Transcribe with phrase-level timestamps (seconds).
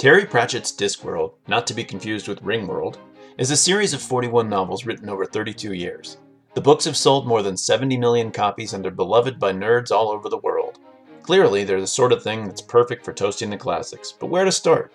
[0.00, 2.96] Terry Pratchett's Discworld, not to be confused with Ringworld,
[3.36, 6.16] is a series of 41 novels written over 32 years.
[6.54, 10.08] The books have sold more than 70 million copies and are beloved by nerds all
[10.08, 10.78] over the world.
[11.20, 14.52] Clearly, they're the sort of thing that's perfect for toasting the classics, but where to
[14.52, 14.90] start?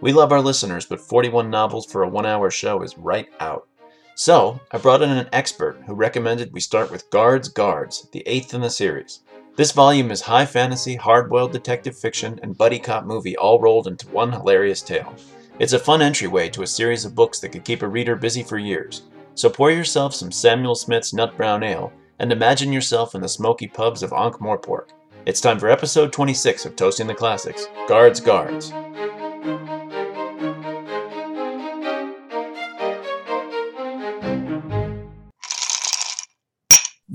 [0.00, 3.68] We love our listeners, but 41 novels for a one hour show is right out.
[4.14, 8.54] So, I brought in an expert who recommended we start with Guards Guards, the eighth
[8.54, 9.20] in the series.
[9.56, 13.86] This volume is high fantasy, hard boiled detective fiction, and buddy cop movie all rolled
[13.86, 15.14] into one hilarious tale.
[15.58, 18.42] It's a fun entryway to a series of books that could keep a reader busy
[18.42, 19.04] for years.
[19.34, 23.66] So pour yourself some Samuel Smith's Nut Brown Ale and imagine yourself in the smoky
[23.66, 24.88] pubs of Ankh Morpork.
[25.24, 28.74] It's time for episode 26 of Toasting the Classics Guards Guards.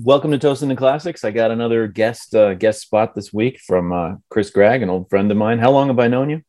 [0.03, 1.23] Welcome to Toasting the Classics.
[1.23, 5.09] I got another guest uh, guest spot this week from uh, Chris Gregg, an old
[5.09, 5.59] friend of mine.
[5.59, 6.41] How long have I known you?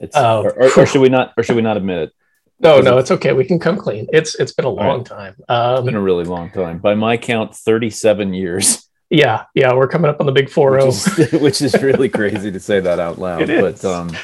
[0.00, 0.42] It's, Oh.
[0.44, 1.32] or, or, or should we not?
[1.36, 2.12] Or should we not admit it?
[2.60, 3.32] No, no, it's okay.
[3.34, 4.06] We can come clean.
[4.12, 5.06] It's it's been a long right.
[5.06, 5.34] time.
[5.38, 6.78] It's Um, been a really long time.
[6.78, 10.86] By my count, thirty-seven years, yeah, yeah, we're coming up on the big four which
[10.86, 13.42] is, which is really crazy to say that out loud.
[13.48, 13.82] It is.
[13.82, 14.16] But um,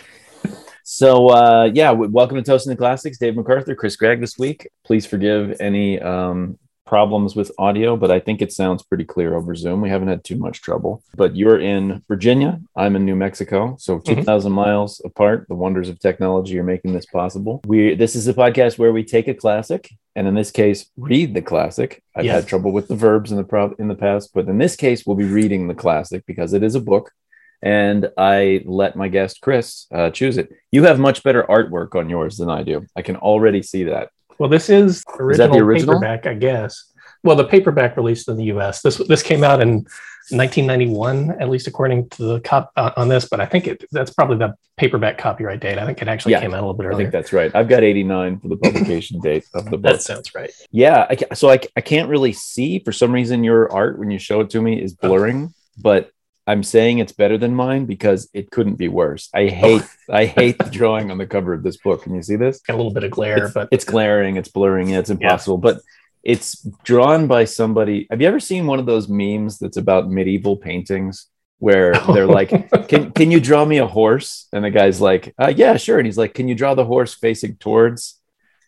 [0.85, 3.19] so uh, yeah, welcome to Toasting the Classics.
[3.19, 4.69] Dave MacArthur, Chris Gregg this week.
[4.85, 9.55] Please forgive any um, problems with audio, but I think it sounds pretty clear over
[9.55, 9.81] Zoom.
[9.81, 11.03] We haven't had too much trouble.
[11.15, 12.61] But you're in Virginia.
[12.77, 14.05] I'm in New Mexico, so Mhm.
[14.05, 15.47] 2,000 miles apart.
[15.49, 17.61] The wonders of technology are making this possible.
[17.67, 21.35] We this is a podcast where we take a classic, and in this case, read
[21.35, 22.03] the classic.
[22.17, 22.35] I've Yes.
[22.35, 25.07] had trouble with the verbs in the pro- in the past, but in this case,
[25.07, 27.13] we'll be reading the classic because it is a book.
[27.63, 30.49] And I let my guest Chris uh, choose it.
[30.73, 32.87] You have much better artwork on yours than I do.
[32.97, 34.09] I can already see that.
[34.41, 36.01] Well, this is original, the original?
[36.01, 36.93] paperback, I guess.
[37.23, 38.81] Well, the paperback released in the U.S.
[38.81, 39.85] This this came out in
[40.31, 43.29] 1991, at least according to the cop uh, on this.
[43.29, 45.77] But I think it that's probably the paperback copyright date.
[45.77, 46.95] I think it actually Yeah, came out a little bit earlier.
[46.95, 47.55] I think that's right.
[47.55, 49.83] I've got 89 for the publication date of the book.
[49.83, 50.51] that sounds right.
[50.71, 54.19] Yeah, I, so I, I can't really see for some reason your art when you
[54.19, 56.11] show it to me is blurring, but
[56.47, 59.29] I'm saying it's better than mine because it couldn't be worse.
[59.35, 62.03] I hate I hate the drawing on the cover of this book.
[62.03, 62.61] Can you see this?
[62.61, 65.59] Got a little bit of glare, it's, but it's glaring, it's blurring, yeah, it's impossible.
[65.59, 65.81] But
[66.23, 68.07] it's drawn by somebody.
[68.11, 71.27] Have you ever seen one of those memes that's about medieval paintings
[71.59, 72.51] where they're like,
[72.89, 76.07] "Can can you draw me a horse?" And the guy's like, uh, "Yeah, sure." And
[76.07, 78.19] he's like, "Can you draw the horse facing towards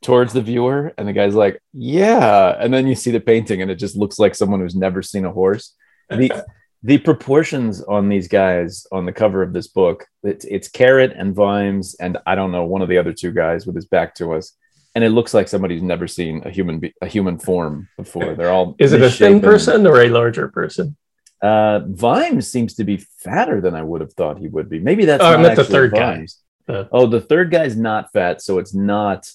[0.03, 3.71] towards the viewer?" And the guy's like, "Yeah." And then you see the painting, and
[3.71, 5.75] it just looks like someone who's never seen a horse.
[6.10, 6.44] The
[6.84, 11.34] the proportions on these guys on the cover of this book it's, it's carrot and
[11.34, 14.32] vimes and i don't know one of the other two guys with his back to
[14.32, 14.56] us
[14.94, 18.50] and it looks like somebody's never seen a human be- a human form before they're
[18.50, 20.97] all is it a thin person or a larger person?
[21.41, 25.04] uh vimes seems to be fatter than i would have thought he would be maybe
[25.04, 26.16] that's Oh, not the third guy.
[26.16, 26.38] Vimes.
[26.66, 29.28] The- oh the third guy's not fat so it's not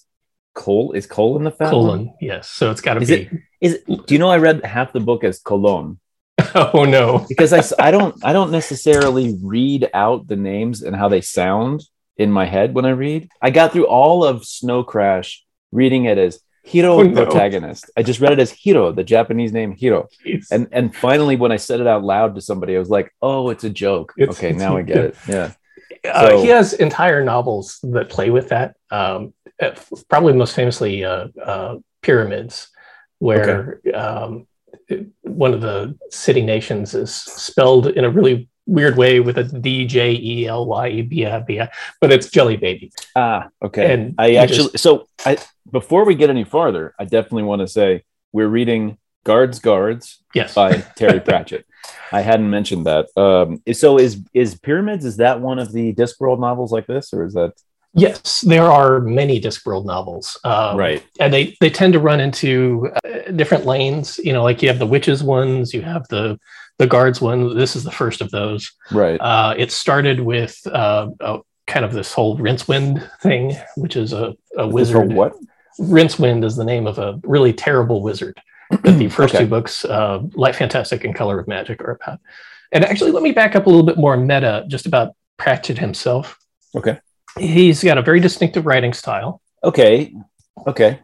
[0.54, 1.70] cole is colon the fat?
[1.70, 2.50] Colon, yes.
[2.50, 3.14] So it's got to be.
[3.14, 3.30] it-
[3.62, 6.00] is it, do you know i read half the book as colon
[6.56, 7.26] oh no.
[7.30, 11.84] because I, I don't I don't necessarily read out the names and how they sound
[12.18, 13.30] in my head when I read.
[13.42, 17.26] I got through all of Snow Crash reading it as Hiro Oh, no.
[17.26, 17.90] protagonist.
[17.96, 20.10] I just read it as Hiro, the Japanese name Hiro.
[20.26, 23.14] It's- And and finally when I said it out loud to somebody, I was like,
[23.22, 24.14] oh, it's a joke.
[24.18, 25.16] It's- okay, it's- now I get it.
[25.28, 25.52] Yeah.
[26.06, 28.76] Uh, So- he has entire novels that play with that.
[28.92, 29.72] Um, uh,
[30.10, 32.70] probably most famously, uh, uh, Pyramids,
[33.20, 34.48] where um, it-
[35.22, 39.86] one of the city nations is spelled in a really weird way with a D
[39.86, 41.70] J E L Y E B I B I,
[42.02, 42.92] but it's Jelly Baby.
[43.16, 43.94] Ah, okay.
[43.94, 45.38] And I actually just- so I
[45.72, 50.54] before we get any farther, I definitely want to say we're reading Guards Guards Yes.
[50.54, 51.66] by Terry Pratchett.
[52.12, 53.08] I hadn't mentioned that.
[53.18, 55.04] Um, so is is Pyramids?
[55.06, 57.54] Is that one of the Discworld novels like this, or is that
[57.98, 60.38] Yes, there are many Discworld novels.
[60.44, 61.04] Um, right?
[61.20, 64.80] and they they tend to run into uh, different lanes you know like you have
[64.80, 66.40] the witches ones you have the
[66.80, 69.18] the guards one this is the first of those Right.
[69.20, 74.36] uh, it started with uh, a, kind of this whole rincewind thing which is a,
[74.58, 75.34] a For wizard what?
[75.80, 78.40] rincewind is the name of a really terrible wizard
[78.84, 79.44] that the first Okay.
[79.44, 82.20] two books uh, light fantastic and color of magic are about
[82.72, 86.38] and actually let me back up a little bit more meta just about pratchett himself
[86.76, 87.00] Okay.
[87.40, 90.14] He's got a very distinctive writing style Okay.
[90.68, 91.00] Okay.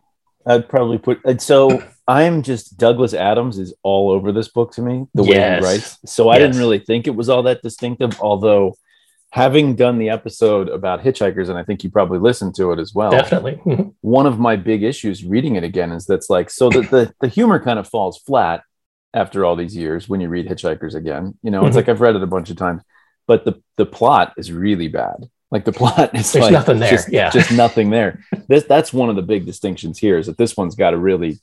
[0.45, 1.19] I'd probably put.
[1.25, 5.35] and So I'm just Douglas Adams is all over this book to me the way
[5.35, 5.59] Yes.
[5.59, 6.00] he writes.
[6.06, 8.75] So I didn't really think it was all that distinctive, although.
[9.31, 12.94] Having done the episode about hitchhikers, and I think you probably listened to it as
[12.94, 13.09] well.
[13.09, 13.56] definitely
[14.01, 17.27] one of my big issues reading it again is that's like so that the, the
[17.27, 18.62] humor kind of falls flat
[19.12, 21.77] after all these years when you read hitchhikers again you know it's Mhm.
[21.77, 22.83] like i've read it a bunch of times
[23.25, 26.89] but the the plot is really bad Like the plot is There's like nothing there.
[26.89, 27.29] Just, yeah.
[27.29, 28.25] just nothing there.
[28.47, 31.39] This that's one of the big distinctions here is that this one's got a really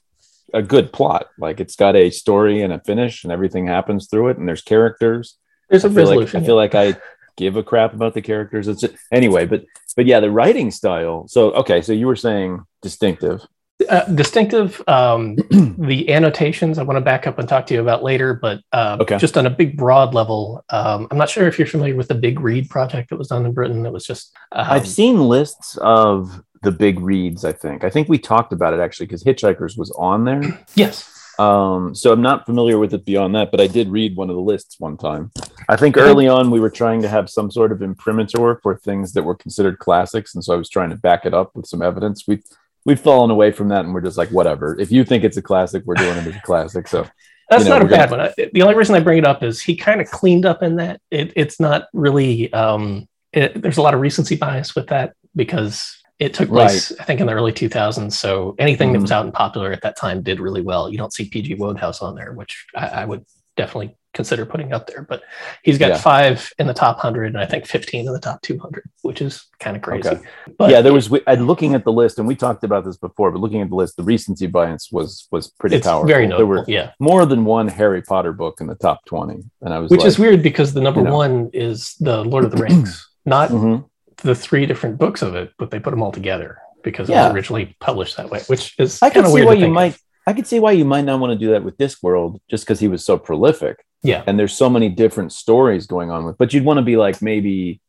[0.53, 1.29] a good plot.
[1.39, 4.63] Like it's got a story and a finish, and everything happens through it, and there's
[4.63, 5.39] characters.
[5.69, 6.43] There's a I feel like resolution.
[6.43, 6.97] I feel like I
[7.37, 8.67] give a crap about the characters.
[8.67, 9.65] It's anyway, but
[9.97, 11.29] but yeah, the writing style.
[11.29, 13.47] So okay, so you were saying distinctive.
[13.89, 14.83] Uh, distinctive.
[14.87, 15.37] Um,
[15.79, 18.99] the annotations I want to back up and talk to you about later, but uh,
[19.01, 19.19] Okay.
[19.19, 22.15] just on a big broad level, um, I'm not sure if you're familiar with the
[22.15, 23.83] Big Read project that was done in Britain.
[23.83, 27.45] That was just um, I've seen lists of the big reads.
[27.45, 30.43] I think I think we talked about it actually because Hitchhikers was on there.
[30.75, 31.17] yes.
[31.39, 34.37] Um, so I'm not familiar with it beyond that, but I did read one of
[34.37, 35.31] the lists one time.
[35.71, 39.15] I think early on we were trying to have some sort of imprimatur for things
[39.15, 41.81] that were considered classics, and so I was trying to back it up with some
[41.81, 42.25] evidence.
[42.29, 42.43] We
[42.85, 44.79] we've fallen away from that, and we're just like, whatever.
[44.79, 46.89] If you think it's a classic, we're doing it as a classic.
[46.89, 47.07] So
[47.51, 48.21] That's you know, not a we're gonna- bad one.
[48.21, 50.77] I- The only reason I bring it up is he kind of cleaned up in
[50.77, 51.01] that.
[51.11, 52.53] It, it's not really.
[52.53, 57.05] Um, it, there's a lot of recency bias with that because it took place, I
[57.05, 58.13] think, in the early 2000s.
[58.13, 59.03] So anything that Mhm.
[59.03, 60.91] was out and popular at that time did really well.
[60.91, 63.25] You don't see PG Wodehouse on there, which I, I would
[63.57, 65.03] definitely consider putting up there.
[65.03, 65.23] But
[65.63, 65.99] he's got Yeah.
[65.99, 69.47] five in the top 100 and I think 15 in the top 200, which is
[69.59, 70.09] kind of crazy.
[70.11, 70.21] Okay.
[70.59, 71.09] But yeah, there was.
[71.11, 73.69] we- And looking at the list, and we talked about this before, but looking at
[73.71, 76.07] the list, the recency bias was was pretty it's powerful.
[76.09, 76.49] very there notable.
[76.61, 76.91] were yeah.
[77.01, 80.09] more than one Harry Potter book in the top twenty, and I was Which like,
[80.09, 81.17] is weird because the number you know.
[81.25, 82.91] one is the Lord of the Rings,
[83.25, 83.85] not Mhm.
[84.23, 87.33] the three different books of it, but they put them all together because it was
[87.35, 89.97] originally published that way, which is I can of see why you think might.
[90.27, 92.81] I could see why you might not want to do that with Discworld, just because
[92.81, 93.85] he was so prolific.
[94.03, 94.25] Yeah.
[94.27, 96.39] and there's so many different stories going on with.
[96.39, 97.83] But you'd want to be like maybe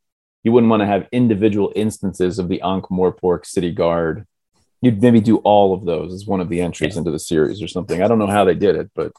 [0.44, 4.26] you wouldn't want to have individual instances of the Ankh Morpork City Guard.
[4.82, 7.68] You'd maybe do all of those as one of the entries into the series or
[7.68, 8.02] something.
[8.02, 9.14] I don't know how they did it, but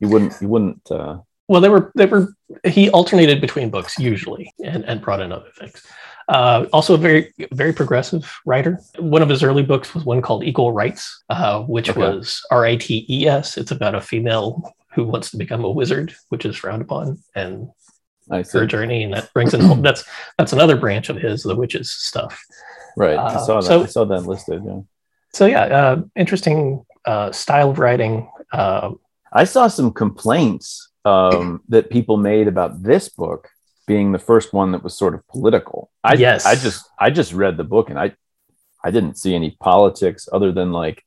[0.00, 0.34] you wouldn't.
[0.42, 0.90] You wouldn't.
[0.90, 1.18] Uh,
[1.48, 5.50] Well, they were they were he alternated between books usually and, and brought in other
[5.58, 5.86] things.
[6.28, 8.80] Uh, also, a very very progressive writer.
[8.98, 12.00] One of his early books was one called Equal Rites, uh, which Okay.
[12.00, 13.56] was R I T E S.
[13.56, 17.68] It's about a female who wants to become a wizard, which is frowned upon, and
[18.52, 20.04] her journey, and that brings in that's
[20.36, 22.42] that's another branch of his, the witches stuff.
[22.96, 23.16] Right.
[23.18, 23.66] I Uh, saw that.
[23.66, 24.62] so- I saw that listed.
[24.66, 24.80] Yeah.
[25.32, 28.28] So yeah, uh, interesting uh, style of writing.
[28.52, 28.92] Uh,
[29.32, 33.48] I saw some complaints um, that people made about this book
[33.86, 35.90] being the first one that was sort of political.
[36.02, 36.44] I, Yes.
[36.44, 38.14] I just I just read the book and I
[38.84, 41.04] I didn't see any politics other than like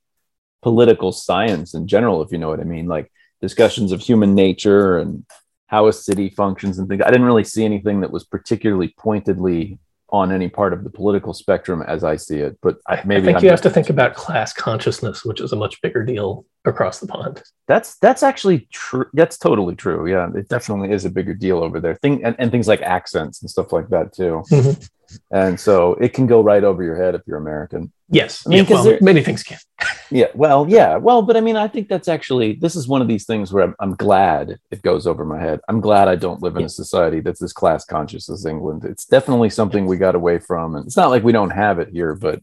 [0.61, 3.11] political science in general, if you know what I mean, like
[3.41, 5.25] discussions of human nature and
[5.67, 7.01] how a city functions and things.
[7.05, 9.79] I didn't really see anything that was particularly pointedly
[10.11, 12.57] on any part of the political spectrum as I see it.
[12.61, 15.51] But I, maybe I think I'm you have to think about class consciousness, which is
[15.51, 17.43] a much bigger deal across the pond.
[17.67, 19.05] That's that's actually true.
[19.13, 20.09] That's totally true.
[20.09, 21.95] Yeah, it definitely is a bigger deal over there.
[21.95, 24.43] Thing and, and things like accents and stuff like that too.
[24.51, 24.89] Mhm.
[25.31, 27.91] And so it can go right over your head if you're American.
[28.11, 29.57] Yes, I mean, yeah, well, there- many things can.
[30.11, 30.25] Yeah.
[30.33, 30.95] Well, yeah.
[30.97, 33.63] Well, but I mean, I think that's actually this is one of these things where
[33.63, 35.59] I'm, I'm glad it goes over my head.
[35.69, 36.65] I'm glad I don't live in Yeah.
[36.65, 38.85] a society that's as class conscious as England.
[38.85, 41.89] It's definitely something we got away from, and it's not like we don't have it
[41.89, 42.41] here, but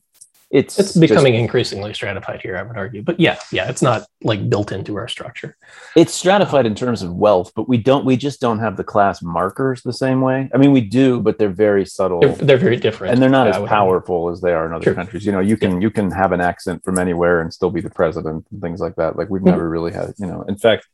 [0.51, 3.03] it's It's just- becoming increasingly stratified here, I would argue.
[3.03, 5.57] But yeah, yeah, it's not like built into our structure.
[5.97, 8.05] it's stratified in terms of wealth, but we don't.
[8.05, 10.49] We just don't have the class markers the same way.
[10.55, 12.21] I mean, we do, but they're very subtle.
[12.21, 14.85] They're, they're very different, and they're not I as powerful as they are in other
[14.85, 14.95] Sure.
[14.95, 15.27] countries.
[15.27, 17.91] You know, you can you can have an accent from anywhere and still be the
[17.91, 19.17] president and things like that.
[19.17, 19.47] Like we've Mhm.
[19.47, 20.43] never really had, you know.
[20.43, 20.87] In fact,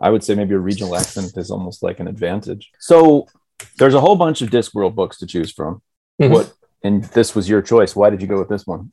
[0.00, 2.70] I would say maybe a regional accent is almost like an advantage.
[2.80, 3.26] So
[3.78, 5.80] there's a whole bunch of Discworld books to choose from.
[6.20, 6.30] Mhm.
[6.30, 6.52] What
[6.86, 7.94] and this was your choice.
[7.96, 8.90] Why did you go with this one?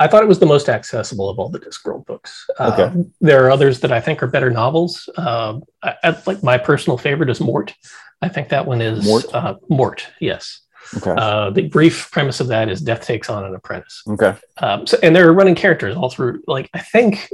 [0.00, 2.44] I thought it was the most accessible of all the Discworld books.
[2.58, 2.82] Okay.
[2.82, 5.08] Uh, there are others that I think are better novels.
[5.16, 7.72] Um, I, I, like my personal favorite is Mort.
[8.20, 9.32] I think that one is Mort?
[9.32, 10.06] Uh, Mort.
[10.20, 10.60] Yes.
[10.96, 11.14] Okay.
[11.16, 14.02] Uh, the brief premise of that is Death takes on an apprentice.
[14.08, 14.34] okay.
[14.58, 16.42] Um, so, and there are running characters all through.
[16.48, 17.28] Like I think,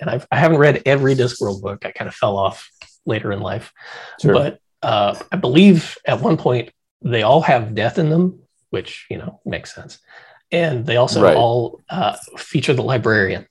[0.00, 1.86] and I've, I haven't read every Discworld book.
[1.86, 2.70] I kind of fell off
[3.06, 3.72] later in life,
[4.20, 4.34] Sure.
[4.34, 6.70] but uh, I believe at one point
[7.02, 9.98] they all have death in them, which you know makes sense.
[10.52, 11.36] And they also Right.
[11.36, 13.46] all uh, feature the librarian.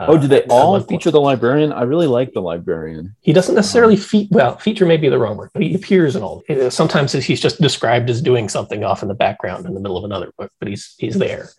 [0.00, 1.70] Uh, oh, do they all feature the librarian?
[1.70, 3.14] I really like the librarian.
[3.20, 6.22] He doesn't necessarily fe- well feature may be the wrong word, but he appears in
[6.22, 6.42] all.
[6.48, 9.98] uh, Sometimes he's just described as doing something off in the background in the middle
[9.98, 11.50] of another book, but he's he's there.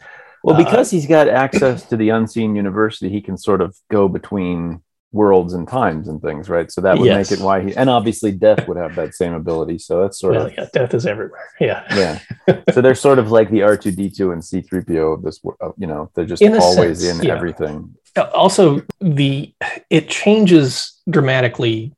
[0.44, 4.08] Well, Uh, because he's got access to the unseen university, he can sort of go
[4.08, 4.82] between
[5.14, 6.70] worlds and times and things, right?
[6.72, 7.32] So that would Yes.
[7.32, 9.78] make it why he and obviously death would have that same ability.
[9.80, 11.48] So that's sort Well, of yeah, death is everywhere.
[11.60, 11.84] Yeah.
[12.48, 12.62] yeah.
[12.74, 15.24] so they're sort of like the R two D two and C three PO of
[15.24, 15.40] this.
[15.78, 17.36] You know, they're just In always sense, in yeah.
[17.36, 17.96] everything.
[18.16, 19.54] Uh, also the
[19.90, 21.94] it changes dramatically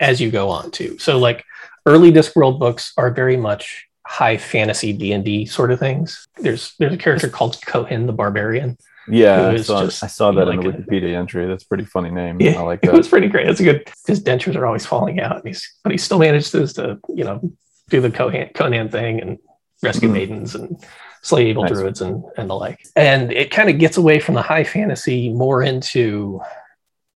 [0.00, 1.44] as you go on too so like
[1.86, 6.26] early discworld books are very much high fantasy D and D sort of things.
[6.36, 8.76] There's there's a character called Cohen the Barbarian.
[9.12, 11.46] Yeah, I saw, just, I saw that in the Wikipedia a, entry.
[11.46, 12.40] That's a pretty funny name.
[12.40, 12.94] Yeah, I like that.
[12.94, 13.48] It was pretty great.
[13.48, 13.90] It's a good.
[14.06, 17.52] His dentures are always falling out, he's, but he still manages to you know
[17.88, 19.38] do the Conan, Conan thing and
[19.82, 20.14] rescue mm-hmm.
[20.14, 20.82] maidens and
[21.22, 21.72] slay evil nice.
[21.72, 22.86] druids and and the like.
[22.96, 26.40] And it kind of gets away from the high fantasy more into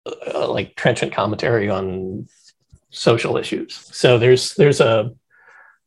[0.06, 2.28] uh, like trenchant commentary on
[2.90, 3.74] social issues.
[3.74, 5.12] So there's there's a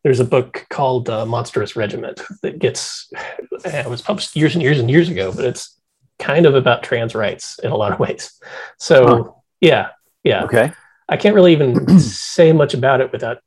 [0.04, 3.12] there's a book called uh, Monstrous Regiment that gets
[3.66, 5.75] it was published years and years and years ago, but it's
[6.20, 8.32] kind of about trans rights in a lot of ways.
[8.78, 9.32] So huh.
[9.62, 9.90] yeah,
[10.24, 10.44] yeah.
[10.46, 10.72] Okay.
[11.08, 13.40] I can't really even say much about it without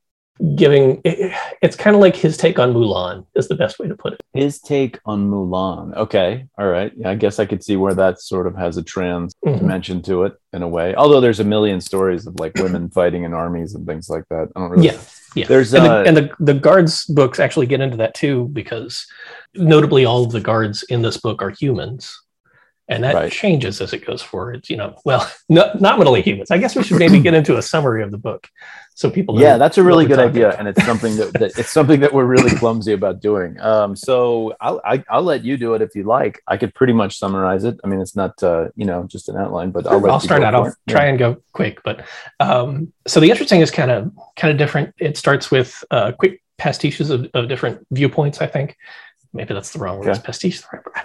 [0.54, 1.32] giving it,
[1.62, 4.20] it's kind of like his take on Mulan is the best way to put it.
[4.34, 5.96] His take on Mulan.
[5.96, 6.46] Okay.
[6.58, 6.92] All right.
[6.96, 9.58] Yeah, I guess I could see where that sort of has a trans mm-hmm.
[9.58, 10.94] dimension to it in a way.
[10.94, 14.48] Although there's a million stories of like women fighting in armies and things like that.
[14.54, 15.00] I don't really Yeah.
[15.34, 15.46] Yeah.
[15.46, 19.06] There's and, uh, the, and the, the guards books actually get into that too because
[19.54, 22.18] notably all of the guards in this book are humans
[22.88, 23.32] and that right.
[23.32, 24.68] changes as it goes forward.
[24.68, 26.50] You know, well, not nominally humans.
[26.50, 28.48] I guess we should maybe get into a summary of the book
[28.98, 29.40] so people.
[29.40, 30.58] yeah, that's a really good idea, about.
[30.58, 33.56] and it's something that, that, it's something that we're really clumsy about doing.
[33.60, 36.42] Um, so I'll I, will i will let you do it if you like.
[36.48, 37.78] I could pretty much summarize it.
[37.84, 40.52] I mean, it's not uh, you know just an outline, but I'll, I'll start out.
[40.52, 42.04] I'll try and go quick, but
[42.40, 44.92] um, so the interesting is kind of kind of different.
[44.98, 48.40] It starts with uh, quick pastiches of, of different viewpoints.
[48.40, 48.76] I think
[49.32, 50.08] maybe that's the wrong word.
[50.08, 50.20] Okay.
[50.20, 50.94] Pastiche the right word?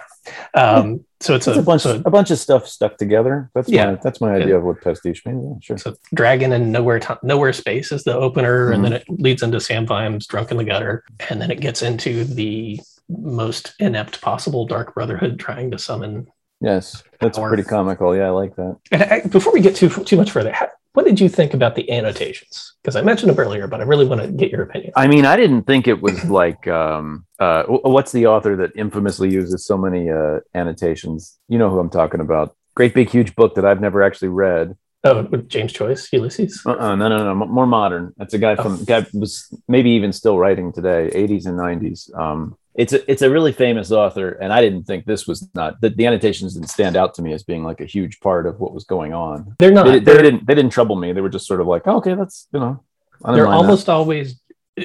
[0.54, 3.50] Um, so it's, a, a, bunch so, a bunch of stuff stuck together.
[3.54, 4.54] That's yeah, my, that's my idea yeah.
[4.54, 5.44] of what pastiche means.
[5.44, 5.78] Yeah, sure.
[5.78, 8.74] So dragon and nowhere nowhere space is the opener, mm-hmm.
[8.74, 11.82] and then it leads into Sam Vimes drunk in the gutter, and then it gets
[11.82, 16.26] into the most inept possible Dark Brotherhood trying to summon.
[16.60, 17.48] Yes, that's power.
[17.48, 18.16] pretty comical.
[18.16, 18.78] Yeah, I like that.
[18.92, 21.90] I, before we get too too much further, how, what did you think about the
[21.90, 22.74] annotations?
[22.80, 24.92] Because I mentioned them earlier, but I really want to get your opinion.
[24.96, 29.30] I mean, I didn't think it was like um, uh, what's the author that infamously
[29.30, 31.36] uses so many uh, annotations?
[31.48, 32.56] You know who I'm talking about.
[32.76, 34.76] Great big huge book that I've never actually read.
[35.02, 36.62] Oh, with James Joyce, Ulysses.
[36.64, 38.14] Uh-uh, no, no, no, more modern.
[38.16, 38.84] That's a guy from oh.
[38.84, 42.16] guy was maybe even still writing today, 80s and 90s.
[42.18, 45.80] Um, it's a it's a really famous author, and I didn't think this was not
[45.80, 48.58] the, the annotations didn't stand out to me as being like a huge part of
[48.58, 49.54] what was going on.
[49.58, 49.86] They're not.
[49.86, 51.12] They, they didn't they didn't trouble me.
[51.12, 52.82] They were just sort of like, oh, okay, that's you know.
[53.24, 53.92] They're almost that.
[53.92, 54.40] always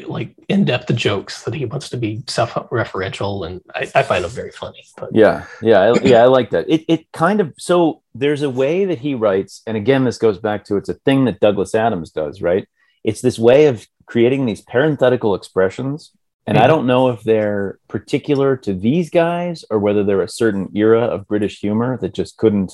[0.05, 4.51] like in-depth jokes that he wants to be self-referential and I, I, find them very
[4.51, 8.43] funny but yeah yeah I, yeah i like that it, it kind of so there's
[8.43, 11.39] a way that he writes and again this goes back to it's a thing that
[11.39, 12.67] douglas adams does right
[13.03, 16.12] it's this way of creating these parenthetical expressions
[16.49, 20.69] and I don't know if they're particular to these guys or whether they're a certain
[20.75, 22.73] era of British humor that just couldn't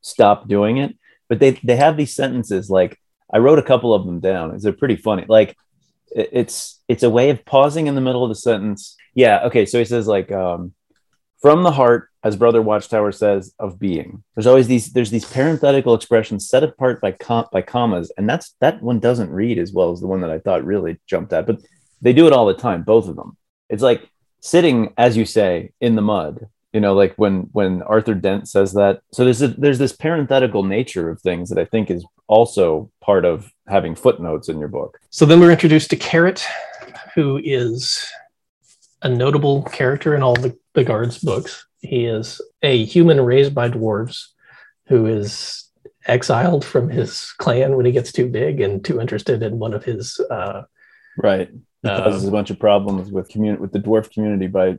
[0.00, 0.96] stop doing it.
[1.28, 2.98] But they, they have these sentences like,
[3.32, 4.56] I wrote a couple of them down.
[4.58, 5.24] They're pretty funny.
[5.28, 5.56] Like,
[6.14, 8.96] it's it's a way of pausing in the middle of the sentence.
[9.14, 9.40] Yeah.
[9.46, 9.66] Okay.
[9.66, 10.72] So he says like, um,
[11.42, 14.24] from the heart, as Brother Watchtower says, of being.
[14.34, 18.54] There's always these there's these parenthetical expressions set apart by com- by commas, and that's
[18.60, 21.46] that one doesn't read as well as the one that I thought really jumped at.
[21.46, 21.60] But
[22.00, 23.36] they do it all the time, both of them.
[23.68, 24.08] It's like
[24.40, 26.48] sitting, as you say, in the mud.
[26.72, 29.00] You know, like when when Arthur Dent says that.
[29.12, 33.24] So there's a, there's this parenthetical nature of things that I think is also part
[33.24, 34.98] of having footnotes in your book.
[35.10, 36.44] So then we're introduced to Carrot,
[37.14, 38.06] who is
[39.02, 41.66] a notable character in all the, the guards books.
[41.80, 44.26] He is a human raised by dwarves
[44.88, 45.70] who is
[46.06, 49.84] exiled from his clan when he gets too big and too interested in one of
[49.84, 50.62] his uh,
[51.18, 51.50] right
[51.84, 54.78] causes um, a bunch of problems with community with the dwarf community by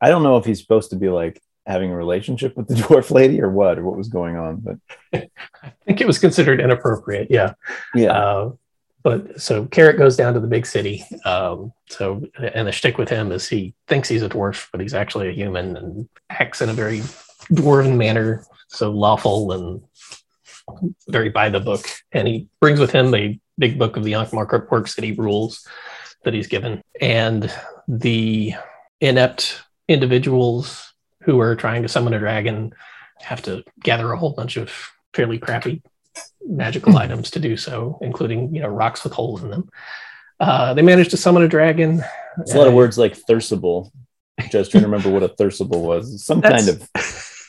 [0.00, 3.10] I don't know if he's supposed to be like having a relationship with the dwarf
[3.10, 4.76] lady or what or what was going on, but
[5.62, 7.28] I think it was considered inappropriate.
[7.30, 7.54] Yeah.
[7.94, 8.12] Yeah.
[8.12, 8.52] Uh,
[9.04, 11.04] but so Carrot goes down to the big city.
[11.24, 14.94] Um, so and the shtick with him is he thinks he's a dwarf, but he's
[14.94, 17.00] actually a human and acts in a very
[17.52, 19.82] dwarven manner, so lawful and
[21.08, 21.86] very by the book.
[22.12, 25.66] And he brings with him a big book of the Ankh-Morpork City rules
[26.24, 26.82] that he's given.
[27.00, 27.52] And
[27.86, 28.54] the
[29.00, 32.72] inept individuals who are trying to summon a dragon
[33.20, 34.72] have to gather a whole bunch of
[35.14, 35.82] fairly crappy
[36.44, 36.98] magical hmm.
[36.98, 39.68] items to do so, including you know rocks with holes in them.
[40.40, 42.02] Uh, they managed to summon a dragon.
[42.38, 43.92] It's a lot of words like thirsible.
[44.50, 46.24] Just trying to remember what a thirsible was.
[46.24, 46.88] Some kind of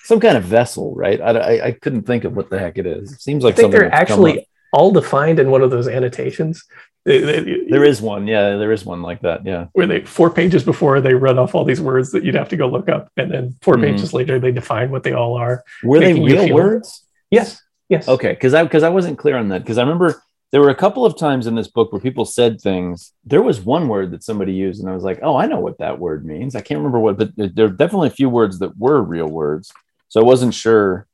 [0.04, 1.22] some kind of vessel, right?
[1.22, 3.14] I, I, I, couldn't think of what the heck it is.
[3.14, 6.66] It seems like I think they're actually all defined in one of those annotations
[7.10, 8.56] there is one, yeah.
[8.58, 9.68] There is one like that, yeah.
[9.74, 12.58] Where they four pages before they run off all these words that you'd have to
[12.58, 13.84] go look up, and then 4 mm-hmm.
[13.84, 15.64] pages later they define what they all are.
[15.84, 17.06] Were they real words?
[17.32, 18.08] Yes, yes.
[18.08, 20.76] Okay, because I because I wasn't clear on that because I remember there were a
[20.76, 23.12] couple of times in this book where people said things.
[23.26, 25.80] There was one word that somebody used, and I was like, "Oh, I know what
[25.80, 28.78] that word means." I can't remember what, but there are definitely a few words that
[28.78, 29.72] were real words.
[30.10, 31.08] So I wasn't sure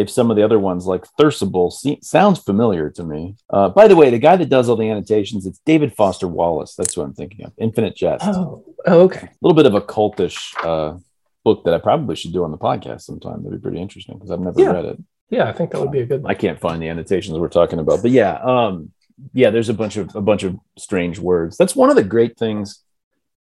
[0.00, 1.70] if some of the other ones, like thirstable,
[2.02, 3.36] sounds familiar to me.
[3.50, 6.74] Uh, by the way, the guy that does all the annotations, it's David Foster Wallace.
[6.74, 7.52] That's what I'm thinking of.
[7.58, 8.24] Infinite Jest.
[8.26, 9.26] Oh, oh okay.
[9.26, 10.98] A little bit of a cultish uh,
[11.44, 13.42] book that I probably should do on the podcast sometime.
[13.42, 14.70] That'd be pretty interesting because I've never Yeah.
[14.70, 14.98] read it.
[15.28, 16.30] Yeah, I think that would be a good One.
[16.30, 18.90] I can't find the annotations we're talking about, but yeah, um,
[19.32, 21.56] yeah, there's a bunch of a bunch of strange words.
[21.56, 22.82] That's one of the great things.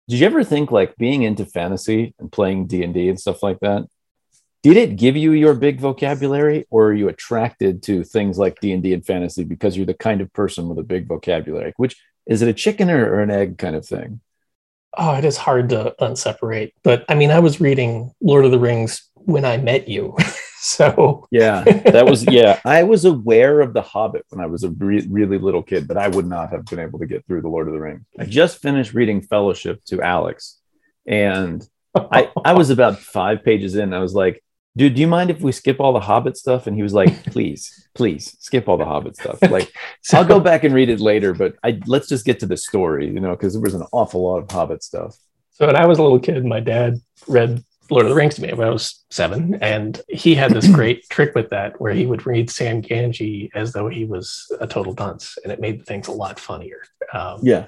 [0.09, 3.43] Did you ever think like being into fantasy and playing D and D and stuff
[3.43, 3.87] like that?
[4.63, 8.73] Did it give you your big vocabulary, or are you attracted to things like D
[8.73, 11.73] and D and fantasy because you're the kind of person with a big vocabulary?
[11.79, 14.21] Which is it a chicken or, or an egg kind of thing?
[14.97, 16.75] Oh, it is hard to unseparate.
[16.83, 20.17] But I mean, I was reading Lord of the Rings when I met you.
[20.59, 22.61] so Yeah, that was yeah.
[22.65, 25.97] I was aware of the Hobbit when I was a re- really little kid, but
[25.97, 28.03] I would not have been able to get through the Lord of the Rings.
[28.19, 30.59] I just finished reading Fellowship to Alex,
[31.07, 33.95] and I I was about five pages in.
[33.95, 34.43] I was like,
[34.77, 37.25] "Dude, do you mind if we skip all the Hobbit stuff?" And he was like,
[37.33, 39.39] "Please, please, skip all the Hobbit stuff.
[39.51, 39.73] Like,
[40.03, 42.57] so I'll go back and read it later, but I let's just get to the
[42.57, 45.17] story, you know, because there was an awful lot of Hobbit stuff."
[45.53, 48.43] So when I was a little kid, my dad read Lord of the Rings to
[48.43, 52.07] me when I was seven, and he had this great trick with that where he
[52.07, 56.07] would read Sam Gamgee as though he was a total dunce, and it made things
[56.09, 56.83] a lot funnier.
[57.13, 57.67] Um, Yeah.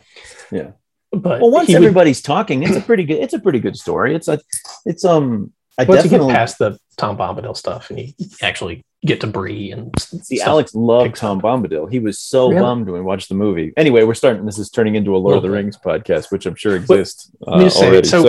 [1.10, 3.18] but Well, once he would- everybody's talking, it's a pretty good.
[3.18, 4.14] It's a pretty good story.
[4.14, 4.38] It's a,
[4.86, 5.52] it's um.
[5.78, 8.12] I once you get past the Tom Bombadil stuff, and you
[8.42, 10.40] actually get to Bree and see.
[10.40, 11.90] Alex loved Tom Bombadil.
[11.90, 12.60] He was so Really?
[12.60, 13.72] bummed when we watched the movie.
[13.76, 14.44] Anyway, we're starting.
[14.44, 17.58] This is turning into a Lord of the Rings podcast, which I'm sure exists uh,
[17.58, 18.08] me just say, already.
[18.08, 18.22] so-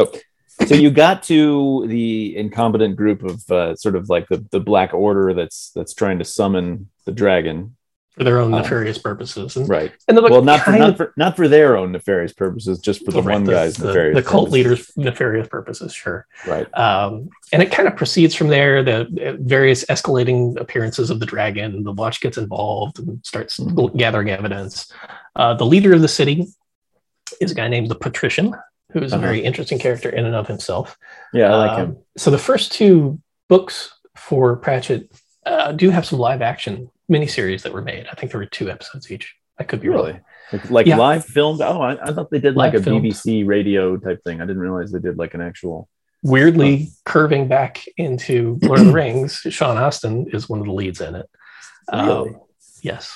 [0.60, 4.60] So, so, you got to the incompetent group of uh, sort of like the the
[4.60, 7.76] Black Order that's that's trying to summon the dragon,
[8.16, 9.56] for their own Uh, nefarious purposes.
[9.56, 9.92] And, right?
[10.08, 13.04] and the book Well, not for not for not for their own nefarious purposes, just
[13.04, 14.16] for the right, one guy's the, nefarious.
[14.16, 16.28] the cult leader's nefarious purposes, sure.
[16.46, 16.68] right?
[16.78, 18.84] Um, and it kind of proceeds from there.
[18.84, 23.98] The various escalating appearances of the dragon, the watch gets involved and starts Mhm.
[23.98, 24.92] gathering evidence.
[25.36, 26.48] Uh, the leader of the city
[27.42, 28.54] is a guy named the Patrician,
[28.92, 29.26] who is a Uh-huh.
[29.26, 30.98] very interesting character in and of himself.
[31.34, 31.98] Yeah, I like Um, him.
[32.18, 35.10] So the first two books for Pratchett
[35.48, 38.08] uh, do have some live action miniseries that were made.
[38.12, 39.36] I think there were two episodes each.
[39.60, 40.06] I could be wrong.
[40.06, 40.20] Really?
[40.52, 40.98] Like, like Yeah.
[40.98, 41.62] live filmed?
[41.62, 43.06] Oh, I, I thought they did like Live a filmed.
[43.06, 44.42] BBC radio type thing.
[44.42, 45.88] I didn't realize they did like an actual.
[46.24, 51.02] weirdly curving back into Lord of the Rings, Sean Astin is one of the leads
[51.02, 51.30] in it.
[51.92, 52.30] Really?
[52.30, 52.42] Um,
[52.82, 53.16] yes.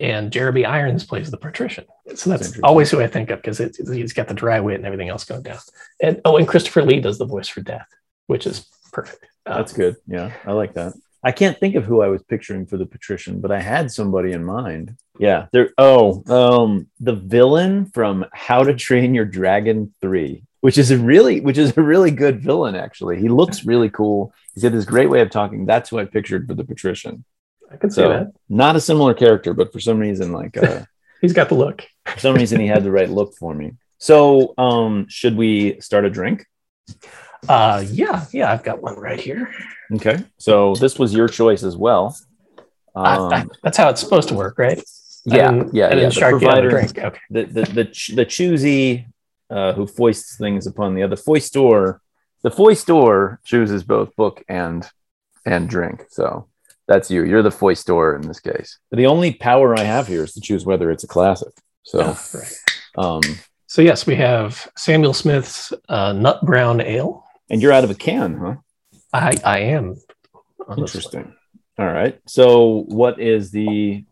[0.00, 1.84] And Jeremy Irons plays the patrician.
[2.14, 2.64] So that's interesting.
[2.64, 5.42] always who I think of because he's got the dry wit and everything else going
[5.42, 5.58] down.
[6.02, 7.86] And oh, and Christopher Lee does the voice for Death,
[8.26, 9.24] which is perfect.
[9.46, 9.96] Uh, That's good.
[10.06, 10.92] Yeah, I like that.
[11.22, 14.32] I can't think of who I was picturing for the patrician, but I had somebody
[14.32, 14.96] in mind.
[15.18, 15.70] Yeah, there.
[15.78, 21.40] Oh, um, the villain from How to Train Your Dragon Three, which is a really,
[21.40, 22.74] which is a really good villain.
[22.74, 24.34] Actually, he looks really cool.
[24.54, 25.64] He's got this great way of talking.
[25.64, 27.24] That's who I pictured for the patrician.
[27.70, 28.32] I could see that.
[28.48, 30.84] not a similar character, but for some reason, like uh,
[31.22, 31.86] He's got the look.
[32.06, 33.72] for some reason, he had the right look for me.
[33.96, 36.44] So, um, should we start a drink?
[37.48, 39.52] Uh, yeah, yeah, I've got one right here.
[39.94, 40.22] Okay.
[40.38, 42.16] So this was your choice as well.
[42.94, 44.82] Um, I- that's how it's supposed to work, right?
[45.24, 46.08] yeah, I didn't- yeah, I didn't yeah.
[46.08, 46.98] The shark you out provider, drink.
[46.98, 47.18] Okay.
[47.30, 49.06] the the the, ch- the choosy
[49.50, 51.98] uh, who foists things upon the other foistor.
[52.42, 54.88] The foistor chooses both book and
[55.46, 56.04] and drink.
[56.10, 56.48] So
[56.88, 57.24] that's you.
[57.24, 58.78] You're the foistor in this case.
[58.90, 61.52] The only power I have here is to choose whether it's a classic.
[61.84, 62.52] So, Oh, right.
[62.98, 63.22] um,
[63.66, 67.21] So yes, we have Samuel Smith's uh, Nut Brown Ale.
[67.52, 68.56] And you're out of a can, huh?
[69.12, 69.94] I I am.
[70.66, 70.78] one.
[70.80, 71.34] Interesting.
[71.78, 72.18] All right.
[72.26, 74.04] So, what is the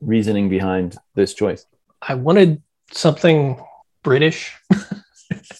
[0.00, 1.64] reasoning behind this choice?
[2.02, 3.60] I wanted something
[4.02, 4.56] British.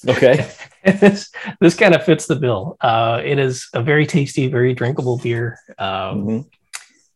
[0.08, 0.48] Okay.
[0.84, 2.76] this this kind of fits the bill.
[2.80, 5.58] Uh, it is a very tasty, very drinkable beer.
[5.78, 6.44] Um, Mhm.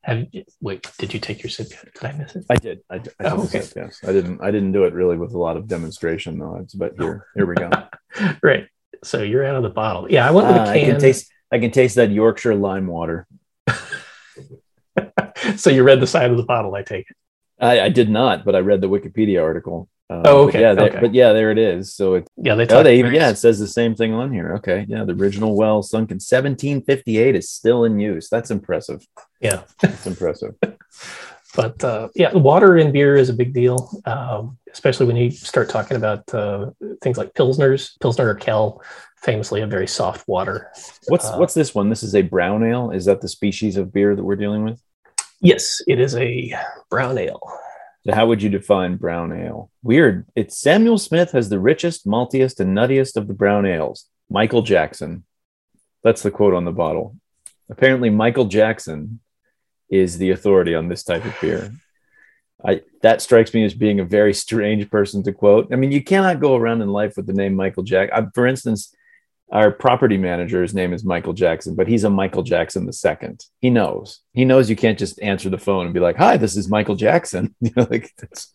[0.03, 0.27] have
[0.61, 1.68] wait, did you take your sip?
[1.70, 1.88] yet?
[1.94, 2.44] Did I miss it?
[2.51, 2.81] I did.
[2.90, 3.61] I, I Oh, okay.
[3.62, 4.01] sip, yes.
[4.07, 4.42] I didn't.
[4.42, 6.57] I didn't do it really with a lot of demonstration, though.
[6.57, 7.27] It's but here.
[7.35, 7.70] Here we go.
[8.42, 8.66] right.
[9.05, 10.11] So you're out of the bottle.
[10.11, 10.91] Yeah, I went with Ah, a I can.
[10.93, 11.31] can taste.
[11.51, 13.27] I can taste that Yorkshire lime water.
[15.57, 16.75] so you read the side of the bottle.
[16.75, 17.17] I take it.
[17.61, 19.88] I, I did not, but I read the Wikipedia article.
[20.11, 21.01] Uh, Oh, but okay, Yeah, there, okay.
[21.01, 21.95] but yeah, there it is.
[21.95, 22.29] So it.
[22.37, 22.67] Yeah, they.
[22.69, 23.15] Oh, they even.
[23.15, 24.55] Yeah, it says the same thing on here.
[24.57, 24.85] Okay.
[24.88, 28.29] Yeah, the original well sunk in 1758 is still in use.
[28.29, 29.07] That's impressive.
[29.41, 29.62] Yeah.
[29.81, 30.55] That's impressive.
[31.55, 35.69] but uh, yeah, water in beer is a big deal, um, especially when you start
[35.69, 36.71] talking about uh,
[37.03, 37.99] things like pilsners.
[38.01, 38.81] Pilsner Urquell,
[39.17, 40.71] famously a very soft water.
[41.09, 41.91] What's Uh, What's this one?
[41.91, 42.91] This is a brown ale.
[42.91, 44.81] Is that the species of beer that we're dealing with?
[45.41, 46.55] Yes, it is a
[46.88, 47.41] brown ale.
[48.07, 49.71] So how would you define brown ale?
[49.83, 50.27] Weird.
[50.35, 54.07] It's Samuel Smith has the richest, maltiest, and nuttiest of the brown ales.
[54.31, 55.25] Michael Jackson.
[56.03, 57.17] That's the quote on the bottle.
[57.71, 59.21] Apparently, Michael Jackson
[59.93, 61.71] is the authority on this type of beer.
[62.65, 65.73] I that strikes me as being a very strange person to quote.
[65.73, 68.11] I mean, you cannot go around in life with the name Michael Jack.
[68.13, 68.95] I, for instance,
[69.51, 73.45] our property manager's name is Michael Jackson, but he's a Michael Jackson the second.
[73.61, 74.21] He knows.
[74.33, 76.97] He knows you can't just answer the phone and be like, "Hi, this is Michael
[76.97, 78.53] Jackson." You know, like that's.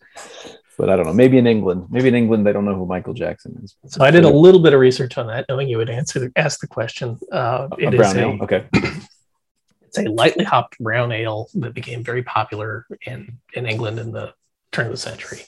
[0.76, 1.12] But I don't know.
[1.12, 3.76] Maybe in England, maybe in England they don't know who Michael Jackson is.
[3.86, 6.60] So I did a little bit of research on that, knowing you would answer ask
[6.60, 7.18] the question.
[7.32, 8.38] Uh, a brown ale.
[8.42, 8.64] Okay.
[9.88, 14.34] It's a lightly hopped brown ale that became very popular in in England in the
[14.72, 15.42] turn of the century.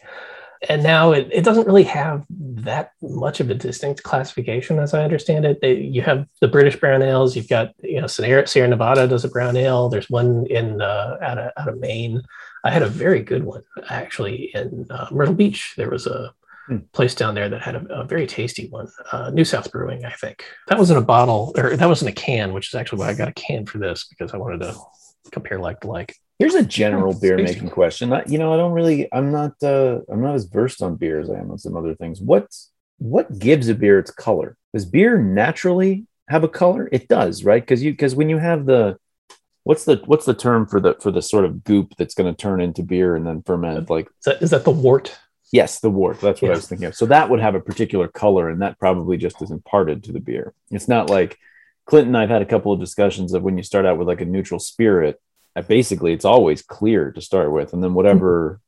[0.68, 5.02] And now it, it doesn't really have that much of a distinct classification as i
[5.02, 5.60] understand it.
[5.62, 9.24] They, you have the british brown ales you've got you know sierra, sierra nevada does
[9.24, 9.88] a brown ale.
[9.88, 12.22] There's one in uh, out, of, out of maine.
[12.64, 15.74] I had a very good one actually in uh, myrtle beach.
[15.76, 16.34] There was a.
[16.92, 20.12] place down there that had a, a very tasty one uh, new south brewing i
[20.12, 22.98] think that was in a bottle or that was in a can which is actually
[22.98, 24.74] why i got a can for this because i wanted to
[25.30, 28.14] compare like to like Here's a general beer making question.
[28.14, 31.20] I, you know, I don't really, I'm not, uh, I'm not as versed on beer
[31.20, 32.18] as I am on some other things.
[32.18, 32.48] What,
[32.96, 34.56] what gives a beer its color?
[34.72, 36.88] Does beer naturally have a color?
[36.92, 37.62] It does, right?
[37.62, 38.96] Because you, because when you have the,
[39.64, 42.42] what's the, what's the term for the, for the sort of goop that's going to
[42.42, 43.90] turn into beer and then ferment?
[43.90, 45.18] Like, is that, is that the wort?
[45.52, 46.20] Yes, the wort.
[46.20, 46.54] That's what yeah.
[46.54, 46.94] I was thinking of.
[46.94, 50.20] So that would have a particular color, and that probably just is imparted to the
[50.20, 50.54] beer.
[50.70, 51.38] It's not like
[51.86, 52.14] Clinton.
[52.14, 54.60] I've had a couple of discussions of when you start out with like a neutral
[54.60, 55.20] spirit,
[55.62, 58.60] basically it's always clear to start with and then whatever mm-hmm.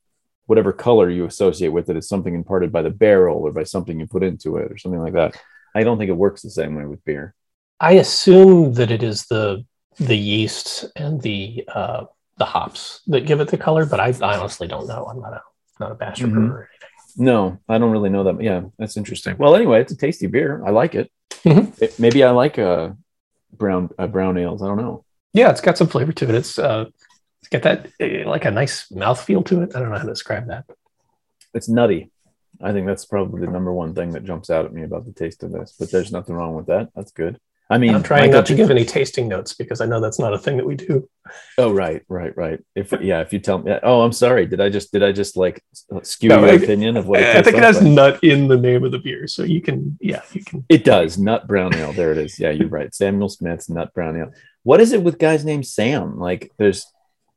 [0.47, 3.99] whatever color you associate with it is something imparted by the barrel or by something
[3.99, 5.37] you put into it or something like that
[5.75, 7.35] i don't think it works the same way with beer
[7.81, 9.64] i assume that it is the
[9.99, 12.05] the yeast and the uh
[12.38, 15.35] the hops that give it the color but i, I honestly don't know i'm not
[15.35, 15.42] a
[15.81, 16.47] not a bastard mm-hmm.
[16.47, 19.93] brewer or anything no i don't really know that yeah that's interesting well anyway it's
[19.93, 21.11] a tasty beer i like it,
[21.45, 21.71] mm-hmm.
[21.83, 22.97] it maybe i like a
[23.53, 26.35] brown a brown ales i don't know yeah, it's got some flavor to it.
[26.35, 26.87] It's uh,
[27.41, 29.75] it's got that uh, like a nice mouth feel to it.
[29.75, 30.67] I don't know how to describe that.
[31.55, 32.11] It's nutty.
[32.61, 35.13] I think that's probably the number one thing that jumps out at me about the
[35.13, 35.75] taste of this.
[35.79, 36.91] But there's nothing wrong with that.
[36.95, 37.41] That's good.
[37.73, 40.35] I mean, I'm trying not to give any tasting notes because I know that's not
[40.35, 41.09] a thing that we do.
[41.57, 42.61] Oh, right, right, right.
[42.75, 44.45] If yeah, if you tell me, oh, I'm sorry.
[44.47, 45.65] Did I just did I just like
[46.03, 47.23] skew no, your I, opinion of what?
[47.23, 47.91] I, I think it has like?
[47.91, 50.67] nut in the name of the beer, so you can yeah, you can.
[50.69, 51.95] It does nut brown ale.
[51.95, 52.39] There it is.
[52.39, 52.95] Yeah, you're right.
[52.95, 54.33] Samuel Smith's nut brown ale.
[54.65, 56.19] What is it with guys named Sam?
[56.19, 56.87] Like there's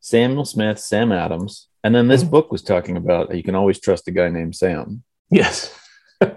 [0.01, 2.31] Samuel Smith, Sam Adams, and then this mm-hmm.
[2.31, 5.01] book was talking about you can always trust a guy named Sam.
[5.29, 5.73] Yes.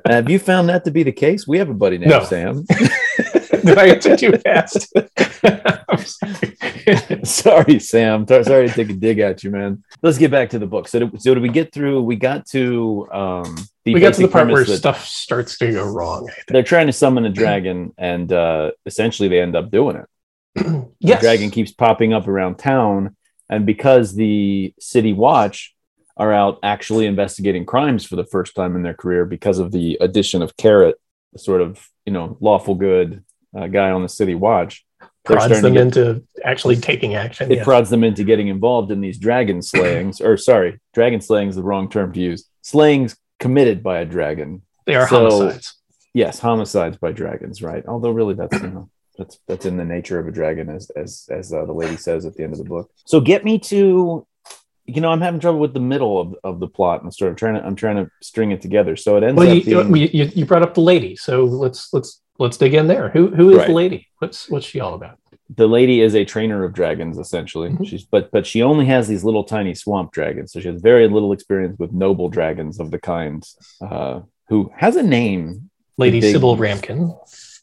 [0.07, 1.49] have you found that to be the case?
[1.49, 2.25] We have a buddy named no.
[2.25, 2.65] Sam.
[3.64, 4.92] Did I answer too fast?
[6.07, 7.25] sorry.
[7.25, 7.79] sorry.
[7.79, 8.27] Sam.
[8.27, 9.83] Sorry to take a dig at you, man.
[10.03, 10.88] Let's get back to the book.
[10.88, 12.03] So, so did we get through?
[12.03, 16.29] We got to um, we got to the part where stuff starts to go wrong.
[16.49, 20.07] They're trying to summon a dragon, and uh, essentially they end up doing it
[21.01, 21.21] yes.
[21.21, 23.16] The dragon keeps popping up around town.
[23.51, 25.75] And because the city watch
[26.16, 29.97] are out actually investigating crimes for the first time in their career because of the
[30.01, 30.97] addition of Carrot,
[31.33, 33.25] the sort of, you know, lawful good
[33.59, 34.85] uh, guy on the city watch.
[35.25, 37.53] Prods them get, into actually taking action.
[37.53, 37.64] It yeah.
[37.64, 41.62] prods them into getting involved in these dragon slayings, or sorry, dragon slayings is the
[41.62, 42.49] wrong term to use.
[42.62, 44.62] Slayings committed by a dragon.
[44.87, 45.75] They are so, homicides.
[46.14, 47.85] Yes, homicides by dragons, right?
[47.87, 51.29] Although really that's you know that's that's in the nature of a dragon, as as
[51.31, 52.90] as uh, the lady says at the end of the book.
[53.05, 54.27] So get me to,
[54.87, 57.37] you know, I'm having trouble with the middle of, of the plot, and sort of
[57.37, 58.97] trying to I'm trying to string it together.
[58.97, 59.66] So it ends well, up.
[59.66, 60.11] You, being...
[60.14, 63.11] you, you brought up the lady, so let's let's let's dig in there.
[63.11, 63.66] Who who is right.
[63.66, 64.09] the lady?
[64.18, 65.18] What's what's she all about?
[65.55, 67.70] The lady is a trainer of dragons, essentially.
[67.70, 67.85] Mm-hmm.
[67.85, 71.09] She's but but she only has these little tiny swamp dragons, so she has very
[71.09, 73.44] little experience with noble dragons of the kind.
[73.81, 75.70] Uh, who has a name?
[75.96, 77.16] Lady Sybil Ramkin.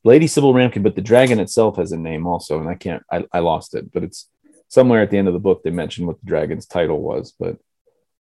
[0.04, 3.26] Lady Sybil Ramkin, but the dragon itself has a name also, and I can't, I,
[3.32, 4.30] I lost it, but it's
[4.68, 7.34] somewhere at the end of the book they mentioned what the dragon's title was.
[7.40, 7.58] But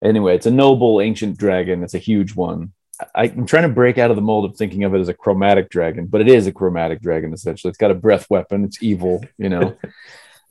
[0.03, 1.83] anyway, it's a noble ancient dragon.
[1.83, 2.73] It's a huge one.
[3.15, 5.13] I, am trying to break out of the mold of thinking of it as a
[5.13, 7.69] chromatic dragon, but it is a chromatic dragon essentially.
[7.69, 8.63] It's got a breath weapon.
[8.63, 9.77] It's evil, you know.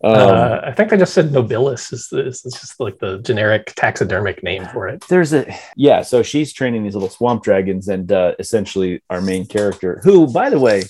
[0.05, 3.73] Um, uh, I think I just said nobilis is, is, is just like the generic
[3.77, 5.03] taxidermic name for it.
[5.09, 6.03] There's a yeah.
[6.03, 10.51] So she's training these little swamp dragons, and uh, essentially our main character, who by
[10.51, 10.83] the way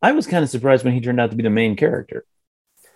[0.00, 2.24] I was kind of surprised when he turned out to be the main character.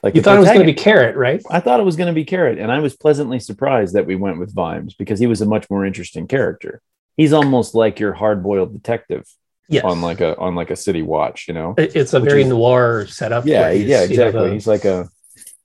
[0.03, 1.43] Like you thought it was going to be Carrot, right?
[1.51, 4.17] I thought it was going to be Carrot, and I was pleasantly surprised that we
[4.17, 6.81] went with Vimes because he was a much more interesting character.
[7.17, 9.27] He's almost like your hard-boiled detective
[9.69, 9.85] yes.
[9.85, 11.75] on like a on like a city watch, you know.
[11.77, 13.47] It's a very is, noir setup.
[13.47, 14.25] Yeah, yeah, exactly.
[14.25, 14.53] You know, the...
[14.53, 15.09] He's like a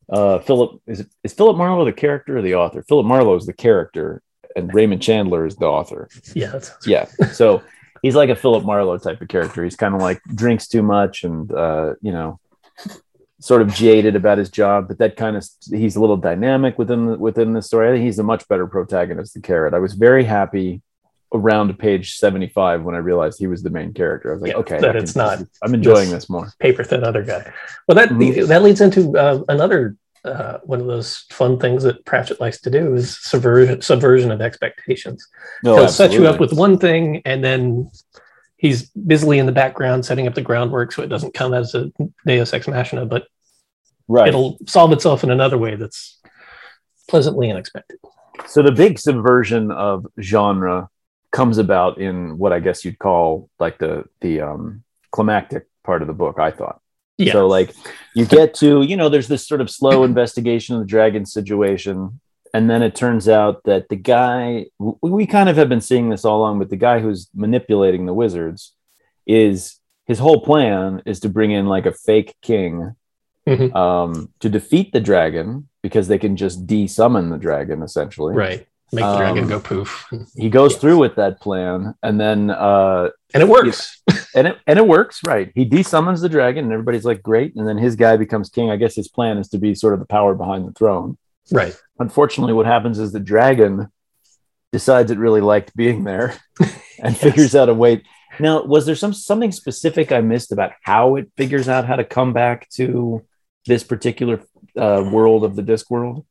[0.10, 0.82] uh, Philip.
[0.88, 2.84] Is is Philip Marlowe the character or the author?
[2.84, 4.22] Philip Marlowe is the character,
[4.56, 6.10] and Raymond Chandler is the author.
[6.34, 7.06] Yeah, Yeah.
[7.34, 7.64] So
[8.02, 9.64] he's like a Philip Marlowe type of character.
[9.64, 12.40] He's kind of like drinks too much and uh, you know,
[13.40, 17.06] sort of jaded about his job, but that kind of he's a little dynamic within
[17.08, 17.90] the, within the story.
[17.90, 19.74] I think he's a much better protagonist than Carrot.
[19.74, 20.82] I was very happy
[21.38, 24.30] around page 75 when I realized he was the main character.
[24.32, 26.52] I was like, Yeah, okay, that it's not I'm enjoying this- this more.
[26.60, 27.52] paper thin other guy.
[27.88, 28.48] Well, that Mhm.
[28.48, 29.96] that leads into uh, another
[30.26, 34.42] uh, one of those fun things that Pratchett likes to do is subversion subversion of
[34.42, 35.26] expectations.
[35.64, 37.90] No, He'll set you up with one thing, and then
[38.58, 41.92] he's busily in the background setting up the groundwork so it doesn't come as a
[42.26, 43.28] Deus ex machina, but
[44.10, 44.28] right.
[44.28, 46.20] it'll solve itself in another way that's
[47.08, 47.98] pleasantly unexpected.
[48.48, 50.90] So the big subversion of genre
[51.32, 56.08] comes about in what I guess you'd call like the the um climactic part of
[56.08, 56.80] the book, I thought.
[57.18, 57.34] Yeah.
[57.34, 57.74] So like
[58.16, 62.20] you get to, you know, there's this sort of slow investigation of the dragon situation.
[62.54, 66.24] And then it turns out that the guy we kind of have been seeing this
[66.26, 68.74] all along, but the guy who's manipulating the wizards
[69.26, 72.96] is his whole plan is to bring in like a fake king
[73.46, 73.74] Mhm.
[73.76, 78.36] um, to defeat the dragon because they can just de-summon the dragon essentially.
[78.36, 78.68] right.
[78.94, 80.06] Make the dragon Um, go poof.
[80.36, 80.82] He goes Yes.
[80.82, 84.02] through with that plan, and then uh, And it works.
[84.36, 85.52] and it and it works right.
[85.56, 88.70] He de-summons the dragon, and everybody's like, "Great!" And then his guy becomes king.
[88.72, 91.18] I guess his plan is to be sort of the power behind the throne.
[91.52, 91.76] Right.
[92.00, 93.88] Unfortunately, what happens is the dragon
[94.72, 96.36] decides it really liked being there,
[97.04, 98.04] and figures out a way.
[98.40, 102.04] Now, was there some something specific I missed about how it figures out how to
[102.06, 103.26] come back to
[103.66, 104.42] this particular
[104.78, 106.26] uh, world of the disc world?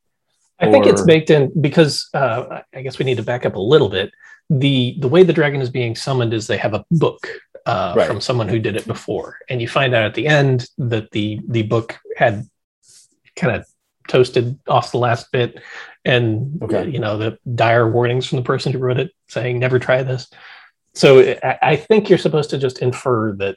[0.58, 3.60] I think it's baked in because uh, I guess we need to back up a
[3.60, 4.12] little bit.
[4.48, 7.26] The the way the dragon is being summoned is they have a book
[7.66, 8.06] uh, Right.
[8.06, 11.40] from someone who did it before, and you find out at the end that the
[11.48, 12.44] the book had
[13.34, 13.66] kind of
[14.08, 15.60] toasted off the last bit,
[16.04, 16.88] and Okay.
[16.88, 20.30] you know the dire warnings from the person who wrote it saying never try this.
[20.94, 23.56] So I, I think you're supposed to just infer that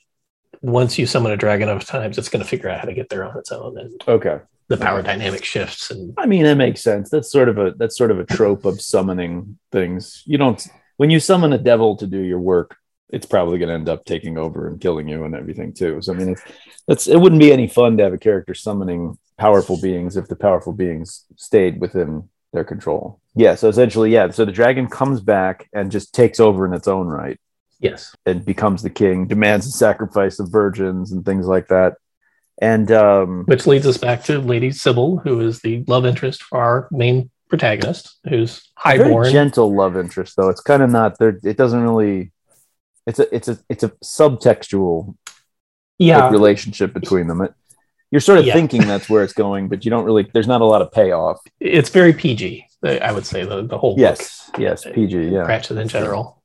[0.62, 3.08] once you summon a dragon enough times, it's going to figure out how to get
[3.10, 4.40] there on its own, and Okay.
[4.70, 7.10] The power dynamic shifts and I mean, that makes sense.
[7.10, 10.24] That's sort of a that's sort of a trope of summoning things.
[10.26, 10.66] You don't
[10.98, 12.78] when you summon a devil to do your work,
[13.10, 16.02] it's probably going to end up taking over and killing you and everything too.
[16.02, 16.44] So I mean, it's,
[16.88, 20.36] that's it wouldn't be any fun to have a character summoning powerful beings if the
[20.36, 23.20] powerful beings stayed within their control.
[23.36, 23.56] Yeah.
[23.56, 24.30] So essentially, yeah.
[24.30, 27.40] So the dragon comes back and just takes over in its own right
[27.80, 31.96] yes, and becomes the king, demands the sacrifice of virgins and things like that.
[32.62, 36.58] And um, which leads us back to Lady Sybil, who is the love interest for
[36.60, 39.32] our main protagonist, who's very highborn.
[39.32, 42.32] gentle love interest though it's kind of not there it doesn't really
[43.08, 45.16] it's a it's a it's a subtextual like,
[45.98, 47.52] yeah, relationship between them it,
[48.12, 48.54] you're sort of Yeah.
[48.54, 51.40] thinking that's where it's going but you don't really there's not a lot of payoff
[51.60, 52.66] it's very PG.
[52.84, 56.44] I would say the the whole yes yes pg yeah Pratchett in general.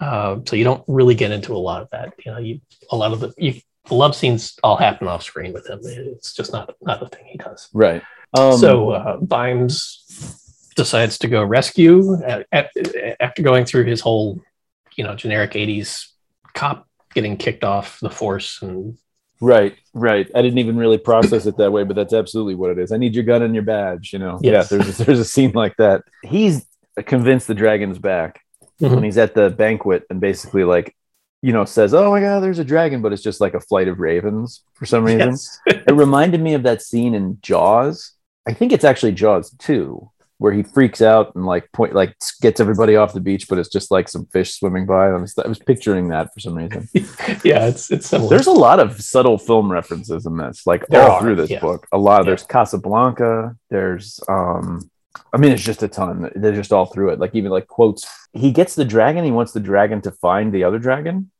[0.00, 2.14] Um, so you don't really get into a lot of that.
[2.26, 2.60] You know, you
[2.90, 5.80] a lot of the you, the love scenes all happen off screen with him.
[5.82, 7.68] It's just not not the thing he does.
[7.72, 8.02] right
[8.34, 12.70] um, so uh, Vimes decides to go rescue at, at,
[13.20, 14.40] after going through his whole,
[14.96, 16.06] you know, generic '80s
[16.54, 18.96] cop getting kicked off the force and
[19.40, 22.78] right right i didn't even really process it that way but that's absolutely what it
[22.78, 24.70] is i need your gun and your badge you know Yes.
[24.70, 26.64] yeah there's a, there's a scene like that he's
[27.06, 28.40] convinced the dragon's back
[28.80, 28.94] Mhm.
[28.94, 30.94] when he's at the banquet and basically like
[31.42, 33.88] you know says oh my god there's a dragon but it's just like a flight
[33.88, 35.60] of ravens for some reason Yes.
[35.66, 38.12] it reminded me of that scene in jaws
[38.46, 42.58] i think it's actually jaws 2 where he freaks out and like point like gets
[42.58, 45.46] everybody off the beach but it's just like some fish swimming by I was, I
[45.46, 46.88] was picturing that for some reason
[47.44, 48.28] yeah, it's it's similar.
[48.30, 51.50] there's a lot of subtle film references in this like There all are, through this
[51.50, 51.60] yeah.
[51.60, 52.30] book a lot of Yeah.
[52.30, 54.90] there's casablanca there's um
[55.32, 56.30] i mean it's just a ton.
[56.34, 57.18] They're just all through it.
[57.18, 58.06] Like even like quotes.
[58.32, 59.24] He gets the dragon.
[59.24, 61.30] He wants the dragon to find the other dragon.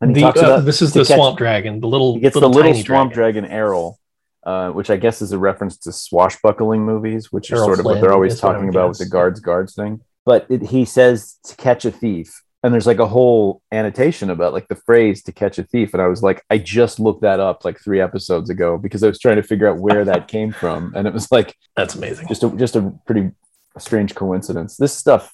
[0.00, 2.50] And he The- uh, this is the catch- swamp dragon, the little he gets little
[2.50, 3.98] the little swamp dragon, Errol,
[4.44, 7.84] uh, which I guess is a reference to swashbuckling movies, which is Errol sort of
[7.84, 10.00] what they're always is talking about with the guards guards thing.
[10.24, 14.52] But it, he says to catch a thief, and there's like a whole annotation about
[14.52, 17.40] like the phrase to catch a thief, and I was like, I just looked that
[17.40, 20.52] up like three episodes ago because I was trying to figure out where that came
[20.52, 22.26] from, and it was like That's amazing.
[22.28, 23.30] just a just a pretty
[23.78, 24.76] strange coincidence.
[24.76, 25.32] This stuff,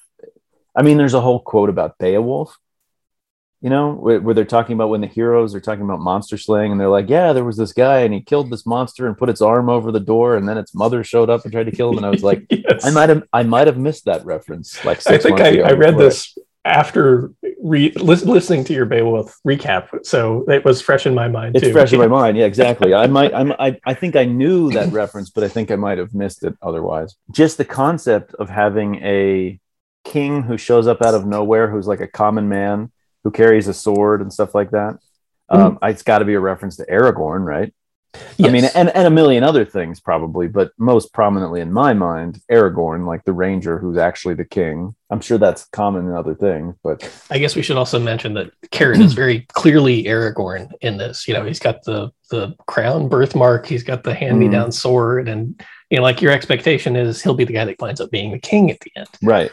[0.77, 2.59] I mean, there's a whole quote about Beowulf,
[3.63, 6.73] you know, where, where they're talking about when the heroes are talking about monster slaying,
[6.73, 9.31] and they're like, yeah, there was this guy, and he killed this monster and put
[9.31, 11.93] its arm over the door, and then its mother showed up and tried to kill
[11.93, 12.85] him, and I was like, yes.
[12.85, 14.85] I might have I might have missed that reference.
[14.85, 17.31] Like I think I, I read this after
[17.63, 21.73] re- listening to your Beowulf recap, so it was fresh in my mind It's too.
[21.73, 22.37] fresh in my mind.
[22.37, 22.95] Yeah, exactly.
[22.95, 25.99] I might, I'm, I, I think I knew that reference, but I think I might
[25.99, 27.17] have missed it otherwise.
[27.31, 29.61] Just the concept of having a
[30.05, 32.91] king who shows up out of nowhere, who's like a common man
[33.25, 34.99] who carries a sword and stuff like that.
[35.51, 37.75] Um, it's got to be a reference to Aragorn, right?
[38.43, 42.41] I mean, and, and a million other things probably, but most prominently in my mind,
[42.51, 44.95] Aragorn, like the ranger who's actually the king.
[45.11, 48.51] I'm sure that's common in other things, but I guess we should also mention that
[48.71, 51.29] Carrot is very clearly Aragorn in this.
[51.29, 54.75] You know, he's got the the crown birthmark, he's got the hand me down mm.
[54.75, 58.11] sword, and you know, like your expectation is he'll be the guy that winds up
[58.11, 59.09] being the king at the end.
[59.23, 59.51] right.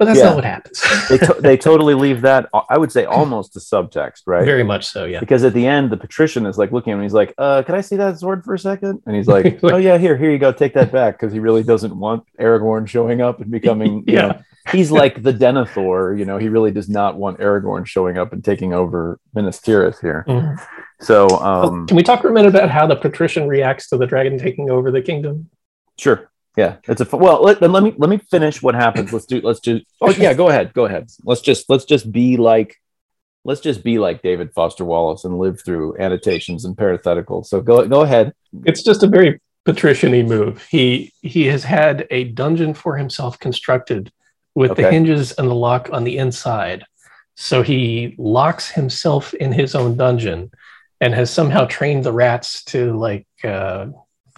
[0.00, 0.24] But that's Yeah.
[0.30, 0.82] not what happens.
[1.10, 4.46] They, to- they totally leave that, I would say, almost a subtext, right?
[4.46, 5.20] very much so, yeah.
[5.20, 7.62] because at the end the patrician is like looking at him and he's like uh
[7.62, 10.30] can i see that sword for a second and he's like oh yeah here here
[10.30, 14.02] you go take that back because he really doesn't want aragorn showing up and becoming
[14.06, 14.26] you Yeah.
[14.28, 14.40] know
[14.72, 18.42] he's like the denethor you know he really does not want aragorn showing up and
[18.42, 20.58] taking over minas tirith here Mhm.
[21.00, 24.06] so um Can we talk for a minute about how the patrician reacts to the
[24.06, 25.50] dragon taking over the kingdom?
[25.98, 29.26] sure yeah it's a well let, then let me let me finish what happens let's
[29.26, 31.08] do let's do oh yeah go ahead go ahead.
[31.24, 32.76] Let's just let's just be like
[33.44, 37.46] let's just be like david foster wallace and live through annotations and parentheticals.
[37.46, 38.34] So go go ahead.
[38.64, 40.66] It's just a very patrician-y move.
[40.70, 44.12] He he has had a dungeon for himself constructed
[44.54, 46.84] with the hinges and the lock on the inside.
[47.36, 50.50] So he locks himself in his own dungeon
[51.00, 53.86] and has somehow trained the rats to like uh,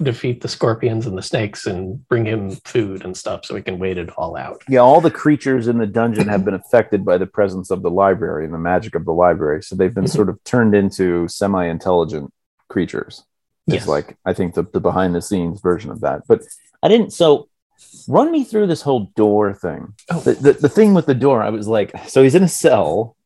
[0.03, 3.79] defeat the scorpions and the snakes and bring him food and stuff so he can
[3.79, 4.63] wait it all out.
[4.69, 7.91] Yeah, all the creatures in the dungeon have been affected by the presence of the
[7.91, 9.63] library and the magic of the library.
[9.63, 10.15] So they've been Mhm.
[10.15, 12.33] sort of turned into semi intelligent
[12.69, 13.25] creatures.
[13.67, 13.89] It's Yes.
[13.89, 16.23] like, I think, the, the behind the scenes version of that.
[16.27, 16.43] But
[16.83, 17.13] I didn't.
[17.13, 17.49] So
[18.09, 19.95] run me through this whole door thing.
[20.11, 20.21] Oh.
[20.21, 23.17] The, the, the thing with the door, I was like, so he's in a cell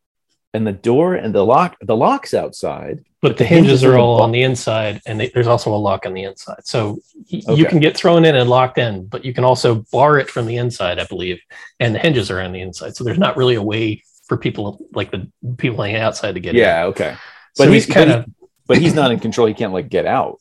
[0.57, 3.05] and the door and the lock, the lock's outside.
[3.23, 5.75] But the the hinges hinges are the all on the inside, and they, there's also
[5.75, 6.63] a lock on the inside.
[6.65, 6.99] So
[7.33, 7.55] y- Okay.
[7.59, 10.47] you can get thrown in and locked in, but you can also bar it from
[10.47, 11.39] the inside, I believe.
[11.81, 14.87] And the hinges are on the inside, so there's not really a way for people
[14.93, 16.61] like the people hanging outside to get in.
[16.61, 17.17] Yeah, okay.
[17.55, 18.27] So But he's he's kind of.
[18.69, 19.47] But he's not in control.
[19.47, 20.41] He can't like get out.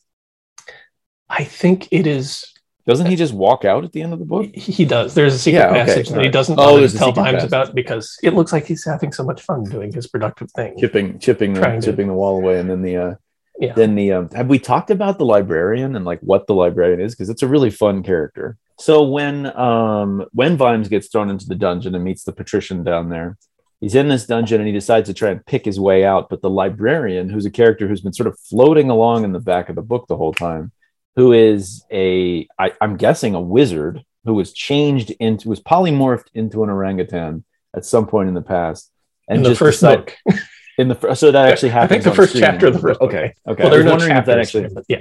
[1.28, 2.44] I think it is.
[2.86, 4.54] Doesn't he just walk out at the end of the book?
[4.54, 5.14] He does.
[5.14, 8.16] There's a secret Yeah, okay, passage that he doesn't Oh, there's tell Vimes about because
[8.22, 10.74] it looks like he's having so much fun doing his productive thing.
[10.78, 13.14] chipping chipping the, to- chipping the wall away and then the uh
[13.58, 13.72] Yeah.
[13.74, 17.14] then the um, have we talked about the librarian and like what the librarian is
[17.14, 21.54] because it's a really fun character so when um when vimes gets thrown into the
[21.56, 23.36] dungeon and meets the patrician down there
[23.80, 26.40] he's in this dungeon and he decides to try and pick his way out but
[26.42, 29.74] the librarian who's a character who's been sort of floating along in the back of
[29.76, 30.70] the book the whole time
[31.16, 36.62] who is a I, i'm guessing a wizard who was changed into was polymorphed into
[36.64, 38.90] an orangutan at some point in the past
[39.28, 40.16] in the just first decide- book.
[40.78, 42.00] in the fir- so that actually happened.
[42.00, 42.44] I think the first screen.
[42.44, 43.08] chapter of the first book.
[43.08, 43.62] Okay, okay.
[43.64, 44.68] Well, I there are was no wondering if that actually.
[44.68, 45.00] but yeah.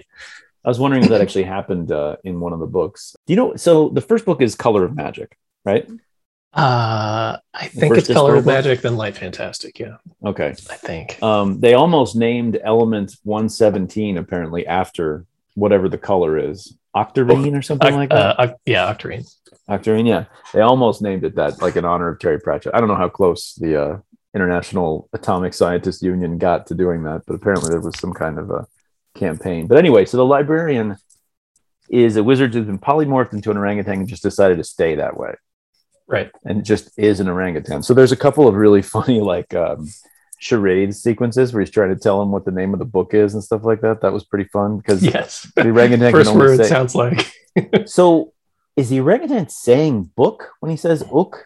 [0.63, 3.15] I was wondering if that actually happened uh, in one of the books.
[3.27, 3.55] Do you know?
[3.57, 5.85] So the first book is Color of Magic, right?
[6.53, 8.53] Uh, I think it's Color of book?
[8.53, 9.77] Magic, then Light Fantastic.
[9.77, 10.49] Yeah, Okay.
[10.49, 11.21] I think.
[11.21, 15.25] Um, they almost named Element 117 apparently after
[15.55, 18.39] whatever the color is, Octarine or something like that.
[18.39, 19.27] Uh, yeah, Octarine.
[19.69, 20.25] Octarine, yeah.
[20.53, 22.73] They almost named it that, like in honor of Terry Pratchett.
[22.75, 23.97] I don't know how close the uh,
[24.33, 28.49] International Atomic Scientists Union got to doing that, but apparently there was some kind of
[28.51, 28.67] a
[29.15, 29.65] campaign.
[29.67, 30.97] But anyway, so the librarian
[31.89, 35.17] is a wizard who's been polymorphed into an orangutan and just decided to stay that
[35.17, 35.35] way
[36.07, 36.31] Right.
[36.43, 37.83] and just is an orangutan.
[37.83, 39.87] So there's a couple of really funny, like, um,
[40.39, 43.33] charade sequences where he's trying to tell him what the name of the book is
[43.33, 44.01] and stuff like that.
[44.01, 45.51] That was pretty fun because Yes.
[45.55, 47.31] the orangutan First can word say, sounds like.
[47.85, 48.33] so
[48.75, 51.45] is the orangutan saying book when he says ook?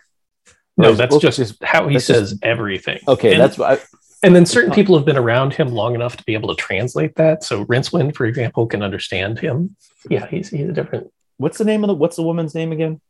[0.78, 3.00] No, that's ook just, how he says just- everything.
[3.08, 3.34] okay.
[3.34, 3.84] And, that's what I,
[4.24, 7.16] and then certain people have been around him long enough to be able to translate
[7.16, 7.44] that.
[7.44, 9.76] So Rincewind, for example, can understand him.
[10.10, 13.02] Yeah, he's he's a different what's the name of the what's the woman's name again?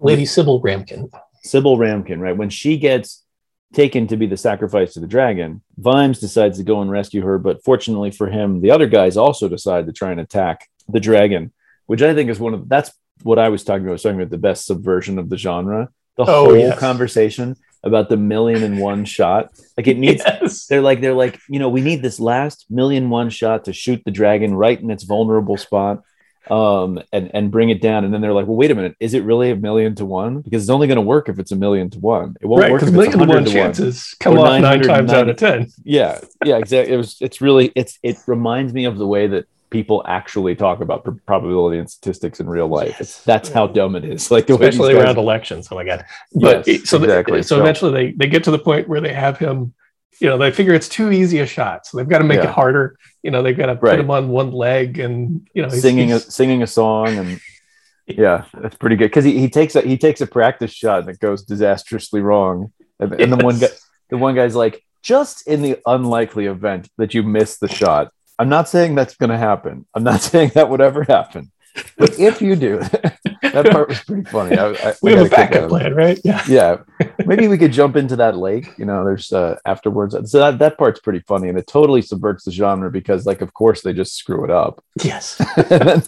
[0.00, 1.10] Lady Sybil Ramkin.
[1.44, 2.36] Sybil Ramkin, right?
[2.36, 3.24] When she gets
[3.72, 7.38] taken to be the sacrifice to the dragon, Vimes decides to go and rescue her.
[7.38, 11.52] But fortunately for him, the other guys also decide to try and attack the dragon,
[11.86, 12.92] which I think is one of that's
[13.22, 13.90] what I was talking about.
[13.90, 15.88] I was talking about the best subversion of the genre.
[16.16, 16.78] The Oh, whole yes.
[16.78, 19.50] conversation about the million and one shot.
[19.76, 20.66] Like it needs Yes.
[20.66, 24.02] they're like they're like you know we need this last million one shot to shoot
[24.04, 26.02] the dragon right in its vulnerable spot
[26.50, 28.04] um and and bring it down.
[28.04, 28.96] And then they're like well wait a minute.
[29.00, 30.40] Is it really a million to one?
[30.40, 32.36] Because it's only going to work if it's a million to one.
[32.40, 33.46] It won't Right, work because if million to one to one.
[33.52, 35.68] chances come off nine times out of ten.
[35.84, 36.92] yeah yeah exactly.
[36.94, 40.82] It was it's really it's it reminds me of the way that people actually talk
[40.82, 43.00] about pr- probability and statistics in real life.
[43.00, 45.68] It's that's how dumb it is like the way these especially around elections.
[45.70, 46.04] Oh my god!
[46.34, 49.12] But Yes, so the- so So- eventually they they get to the point where they
[49.14, 49.72] have him.
[50.20, 52.44] You know, they figure it's too easy a shot, so they've got to make Yeah.
[52.48, 52.96] it harder.
[53.22, 53.92] You know, they've got to Right.
[53.92, 57.40] put him on one leg, and you know, he's- singing a singing a song and
[58.06, 61.08] Yeah, that's pretty good because he, he takes a he takes a practice shot and
[61.08, 63.68] it goes disastrously wrong, and, and the one guy
[64.10, 68.48] the one guy's like, just in the unlikely event that you miss the shot, I'm
[68.50, 69.86] not saying that's going to happen.
[69.94, 71.50] I'm not saying that would ever happen,
[71.96, 72.78] but if you do,
[73.42, 74.56] that part was pretty funny.
[74.56, 76.20] I, I, we I have a got kick out backup plan, right?
[76.24, 76.42] Yeah.
[76.48, 76.76] Yeah,
[77.26, 78.66] maybe we could jump into that lake.
[78.78, 80.16] You know, there's uh, afterwards.
[80.30, 83.54] So that that part's pretty funny, and it totally subverts the genre because, like, of
[83.54, 84.84] course, they just screw it up.
[85.02, 85.40] Yes.
[85.56, 86.02] and, then,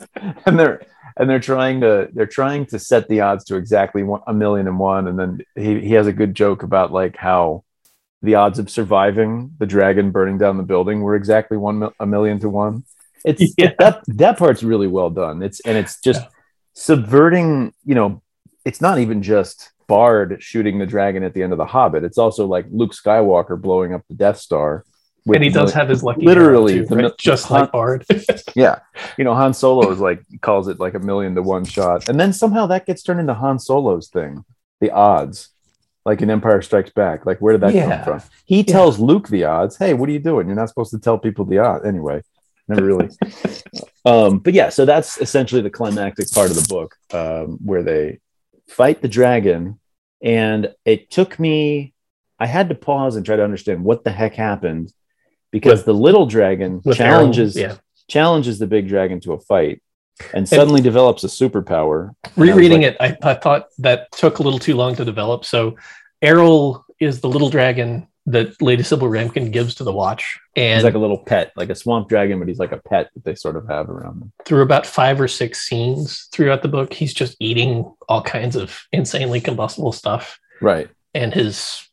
[0.47, 0.87] and they're
[1.17, 4.67] and they're trying to they're trying to set the odds to exactly one, a million
[4.67, 7.62] and one and then he, he has a good joke about like how
[8.23, 12.39] the odds of surviving the dragon burning down the building were exactly one a million
[12.41, 12.85] to one
[13.25, 13.72] it's Yeah.
[13.79, 16.29] that that part's really well done it's and it's just Yeah.
[16.75, 18.22] subverting you know
[18.64, 22.18] it's not even just bard shooting the dragon at the end of the hobbit it's
[22.18, 24.85] also like luke skywalker blowing up the death star
[25.27, 27.12] and he does have his lucky literally, too, the right?
[27.18, 28.05] just Han- like Bard.
[28.55, 28.81] yeah
[29.16, 32.18] you know han solo is like calls it like a million to one shot and
[32.20, 34.45] then somehow that gets turned into han solo's thing
[34.81, 35.49] the odds
[36.05, 37.97] like in empire strikes back like where did that Yeah.
[38.05, 40.91] come from he tells luke the odds hey what are you doing you're not supposed
[40.93, 42.22] to tell people the odds anyway
[42.69, 43.09] never really
[44.05, 48.19] um but yeah so that's essentially the climactic part of the book um where they
[48.69, 49.79] fight the dragon
[50.23, 51.93] and it took me
[52.39, 54.93] i had to pause and try to understand what the heck happened
[55.51, 57.77] because With- the little dragon challenges yeah.
[58.09, 59.83] challenges the big dragon to a fight
[60.33, 62.11] and suddenly develops a superpower.
[62.25, 65.05] And I Rereading like- it, I, I thought that took a little too long to
[65.05, 65.45] develop.
[65.45, 65.77] So,
[66.23, 70.85] Errol is the little dragon that Lady Sybil Ramkin gives to the Watch, and He's
[70.85, 73.35] like a little pet, like a swamp dragon, but he's like a pet that they
[73.35, 74.33] sort of have around them.
[74.47, 78.83] through about five or six scenes throughout the book, he's just eating all kinds of
[78.93, 80.89] insanely combustible stuff, Right.
[81.12, 81.87] and his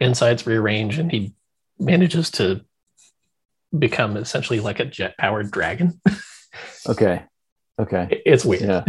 [0.00, 1.34] insides rearrange, and he
[1.80, 2.60] manages to
[3.76, 6.00] become essentially like a jet-powered dragon.
[6.86, 7.22] Okay.
[7.78, 8.22] Okay.
[8.26, 8.62] It's weird.
[8.62, 8.84] Yeah.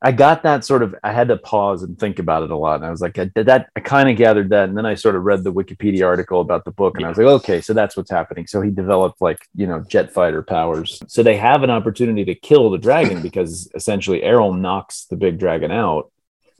[0.00, 2.76] I got that sort of, I had to pause and think about it a lot.
[2.76, 4.68] And I was like, I did that, I kind of gathered that.
[4.68, 7.18] And then I sort of read the Wikipedia article about the book and I was
[7.18, 8.46] like, okay, so that's what's happening.
[8.46, 11.02] So he developed like, you know, jet fighter powers.
[11.08, 15.38] So they have an opportunity to kill the dragon because essentially Errol knocks the big
[15.38, 16.12] dragon out.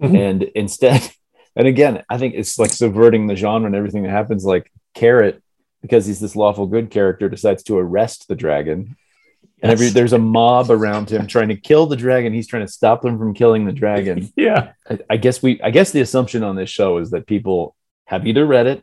[0.03, 0.19] Mhm.
[0.19, 1.09] And instead,
[1.57, 4.45] and again, I think it's like subverting the genre and everything that happens.
[4.45, 5.41] Like Carrot,
[5.81, 8.97] because he's this lawful good character, decides to arrest the dragon
[9.63, 12.33] and every there's a mob around him trying to kill the dragon.
[12.33, 14.31] He's trying to stop them from killing the dragon.
[14.37, 14.73] Yeah.
[14.89, 17.75] I, I guess we I guess the assumption on this show is that people
[18.07, 18.83] have either read it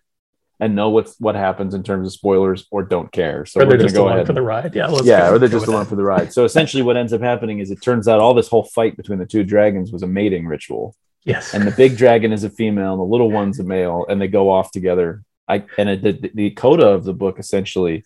[0.59, 3.45] and know what's what happens in terms of spoilers or don't care.
[3.45, 4.27] So or we're they're just go along ahead.
[4.27, 4.73] for the ride.
[4.75, 4.87] Yeah.
[4.87, 6.31] let's yeah, or they're just along for the ride.
[6.33, 9.19] So essentially, what ends up happening is it turns out all this whole fight between
[9.19, 10.95] the two dragons was a mating ritual,
[11.25, 11.53] Yes.
[11.53, 14.27] and the big dragon is a female, and the little one's a male, and they
[14.29, 15.23] go off together.
[15.47, 18.05] I and it, the, the coda of the book essentially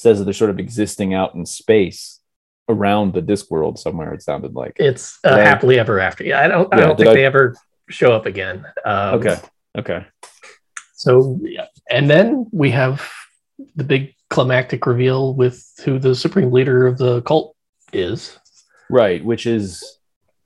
[0.00, 2.20] says that they're sort of existing out in space
[2.68, 4.12] around the disc world somewhere.
[4.14, 4.74] It sounded like.
[4.76, 6.24] it's uh, I- happily ever after.
[6.24, 6.72] Yeah, I don't.
[6.72, 7.54] I don't think I- they ever
[7.88, 8.64] show up again.
[8.84, 9.36] Um, Okay.
[9.78, 10.06] Okay.
[10.94, 11.66] So, yeah.
[11.90, 13.08] and then we have
[13.74, 17.56] the big climactic reveal with who the supreme leader of the cult
[17.92, 18.38] is.
[18.90, 19.82] Right, which is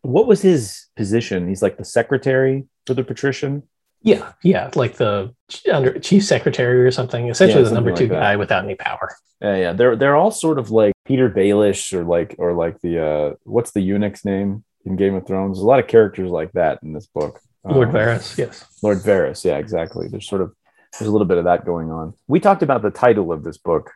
[0.02, 1.48] what was his position?
[1.48, 3.62] He's like the secretary for the patrician.
[4.04, 5.34] Yeah, yeah, like the
[5.72, 7.28] under chief secretary or something.
[7.28, 8.20] Essentially, Yeah, the number something two that.
[8.20, 9.16] guy without any power.
[9.40, 9.72] Yeah, yeah.
[9.72, 13.72] They're they're all sort of like Petyr Baelish or like or like the uh what's
[13.72, 15.56] the eunuch's name in Game of Thrones?
[15.56, 17.40] There's a lot of characters like that in this book.
[17.64, 18.66] Lord Um, Varys, yes.
[18.82, 20.06] Lord Varys, yeah, exactly.
[20.08, 20.52] There's sort of
[20.98, 22.12] there's a little bit of that going on.
[22.28, 23.90] We talked about the title of this book.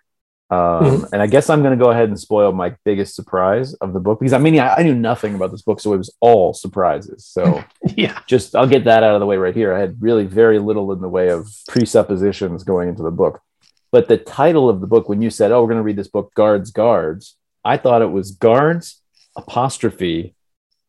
[0.51, 3.93] Um, and I guess I'm going to go ahead and spoil my biggest surprise of
[3.93, 6.15] the book because I mean I, I knew nothing about this book, so it was
[6.21, 7.27] all surprises.
[7.27, 7.63] So
[7.97, 9.75] Yeah, just I'll get that out of the way right here.
[9.75, 13.43] I had really very little in the way of presuppositions going into the book.
[13.91, 16.09] But the title of the book, when you said, "Oh, we're going to read this
[16.09, 19.03] book, Guards, Guards," I thought it was Guards
[19.37, 20.35] apostrophe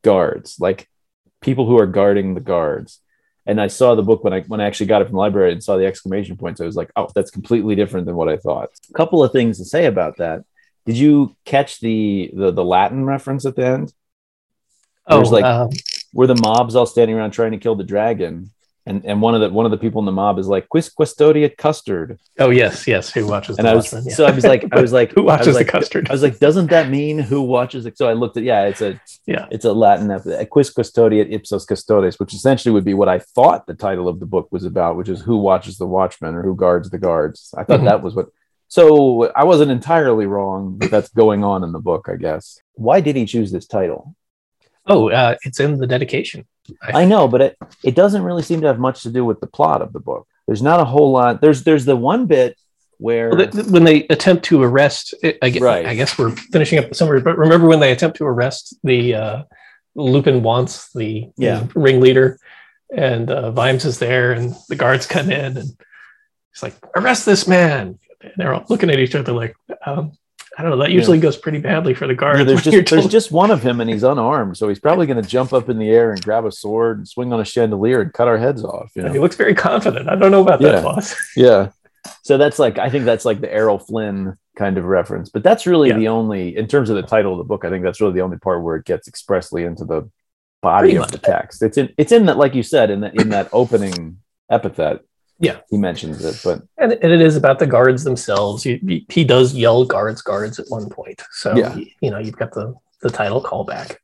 [0.03, 0.87] Guards, like
[1.41, 2.99] people who are guarding the guards.
[3.49, 5.51] And I saw the book when I when I actually got it from the library
[5.51, 6.61] and saw the exclamation points.
[6.61, 9.57] I was like, "Oh, that's completely different than what I thought." A couple of things
[9.57, 10.43] to say about that.
[10.85, 13.93] Did you catch the the, the Latin reference at the end?
[15.07, 15.71] Oh, There's like um,
[16.13, 18.51] where the mob's all standing around trying to kill the dragon
[18.89, 20.89] and and one of the one of the people in the mob is like quis
[20.89, 23.11] custodiet custard oh yes, yes.
[23.13, 23.93] Who watches the and i was?
[23.93, 24.13] Yeah.
[24.13, 26.09] so i was like i was like who watches like, the custard?
[26.09, 28.81] i was like doesn't that mean who watches it so i looked at yeah it's
[28.81, 29.45] a Yeah.
[29.51, 30.07] it's a latin
[30.53, 34.25] quis custodiet ipsos custodes which essentially would be what i thought the title of the
[34.25, 37.63] book was about which is who watches the watchmen or who guards the guards i
[37.63, 37.89] thought Mhm.
[37.91, 38.27] that was what
[38.67, 42.99] so i wasn't entirely wrong but that's going on in the book i guess why
[43.01, 44.15] did he choose this title
[44.91, 46.47] oh, uh, it's in the dedication.
[46.81, 49.47] I know, but it, it doesn't really seem to have much to do with the
[49.47, 50.27] plot of the book.
[50.47, 51.41] There's not a whole lot.
[51.41, 52.57] There's there's the one bit
[52.97, 55.85] where Well, when they attempt to arrest, I guess, Right.
[55.85, 57.21] I guess we're finishing up the summary.
[57.21, 59.43] But remember when they attempt to arrest the uh,
[59.95, 61.67] Lupine Wonse the, Yeah.
[61.73, 62.39] the ringleader,
[62.95, 65.67] and uh, Vimes is there, and the guards come in, and
[66.53, 69.55] he's like, "Arrest this man!" And they're all looking at each other like,
[69.85, 70.11] um,
[70.59, 72.39] "I don't know." That usually goes pretty badly for the guards.
[72.39, 75.07] Yeah, there's just there's told- just one of him and he's unarmed, so he's probably
[75.07, 77.45] going to jump up in the air and grab a sword and swing on a
[77.45, 78.91] chandelier and cut our heads off.
[78.95, 79.11] You know?
[79.13, 80.09] he looks very confident.
[80.09, 80.71] I don't know about Yeah.
[80.73, 81.15] that, boss.
[81.35, 81.69] Yeah.
[82.23, 85.65] So that's like I think that's like the Errol Flynn kind of reference, but that's
[85.65, 85.97] really Yeah.
[85.97, 87.65] the only in terms of the title of the book.
[87.65, 90.09] I think that's really the only part where it gets expressly into the
[90.61, 91.11] body Pretty of much.
[91.11, 91.61] the text.
[91.61, 94.17] It's in it's in that like you said in that in that opening
[94.49, 94.99] epithet.
[95.39, 95.59] Yeah.
[95.69, 98.63] he mentions it, but and, and it is about the guards themselves.
[98.63, 101.77] He, he- he does yell "guards, guards" at one point, so Yeah.
[102.01, 103.95] you know you've got the the title callback.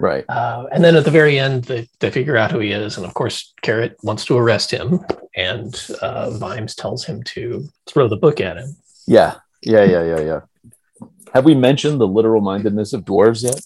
[0.00, 0.24] right.
[0.28, 3.06] Uh, and then at the very end, they, they figure out who he is, and
[3.06, 5.00] of course, Carrot wants to arrest him,
[5.36, 5.72] and
[6.02, 8.76] uh, Vimes tells him to throw the book at him.
[9.06, 10.40] Yeah, yeah, yeah, yeah, yeah.
[11.32, 13.60] Have we mentioned the literal mindedness of dwarves yet?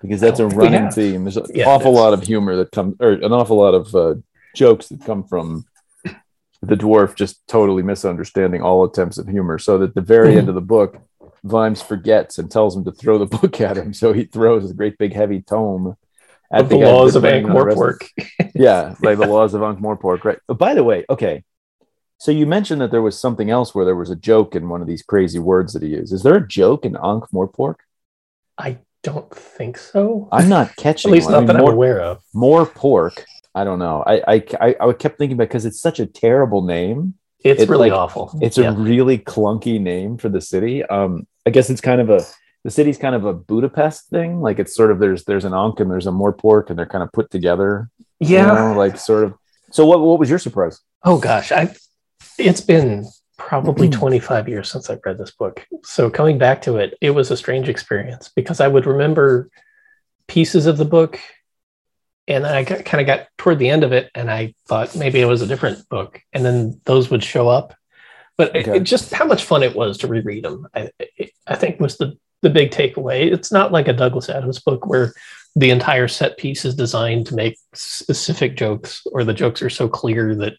[0.00, 1.24] Because that's a I don't think we running theme.
[1.24, 4.14] There's an Yeah, awful lot of humor that comes, or an awful lot of uh,
[4.54, 5.64] jokes that come from
[6.62, 9.58] the dwarf just totally misunderstanding all attempts at humor.
[9.58, 10.98] So that the very end of the book,
[11.42, 13.94] Vimes forgets and tells him to throw the book at him.
[13.94, 15.96] So he throws a great big heavy tome
[16.52, 18.08] at Of the laws of arresting- Ankh-Morpork.
[18.54, 20.38] yeah, like the laws of Ankh-Morpork, right?
[20.46, 21.44] But by the way, okay.
[22.18, 24.82] So you mentioned that there was something else where there was a joke in one
[24.82, 26.12] of these crazy words that he used.
[26.12, 27.76] Is there a joke in Ankh-Morpork?
[28.58, 30.28] I don't think so.
[30.30, 31.10] I'm not catching.
[31.10, 31.32] At least one.
[31.32, 32.22] not I mean, that I'm aware of.
[32.34, 33.24] more pork.
[33.54, 34.02] I don't know.
[34.06, 34.22] I
[34.60, 37.14] I I, kept thinking about because it's such a terrible name.
[37.42, 38.38] It's It, really like, awful.
[38.40, 38.70] It's Yeah.
[38.70, 40.84] a really clunky name for the city.
[40.84, 42.24] Um, I guess it's kind of a
[42.64, 44.40] the city's kind of a Budapest thing.
[44.40, 46.86] Like it's sort of there's there's an Ankh and there's a more pork and they're
[46.86, 47.88] kind of put together.
[48.20, 48.46] you yeah.
[48.46, 49.34] know, like sort of.
[49.70, 50.78] So what what was your surprise?
[51.04, 51.74] Oh gosh, I
[52.38, 53.06] it's been
[53.38, 53.92] probably Hmm.
[53.94, 55.66] 25 years since I've read this book.
[55.82, 59.48] So coming back to it, it was a strange experience because I would remember
[60.28, 61.18] pieces of the book
[62.30, 64.94] and then I got, kind of got toward the end of it and I thought
[64.96, 67.74] maybe it was a different book and then those would show up.
[68.38, 68.78] But it- Okay.
[68.78, 71.98] it, just how much fun it was to reread them, I, it, I think was
[71.98, 73.30] the, the big takeaway.
[73.32, 75.12] It's not like a Douglas Adams book where
[75.56, 79.88] the entire set piece is designed to make specific jokes or the jokes are so
[79.88, 80.54] clear that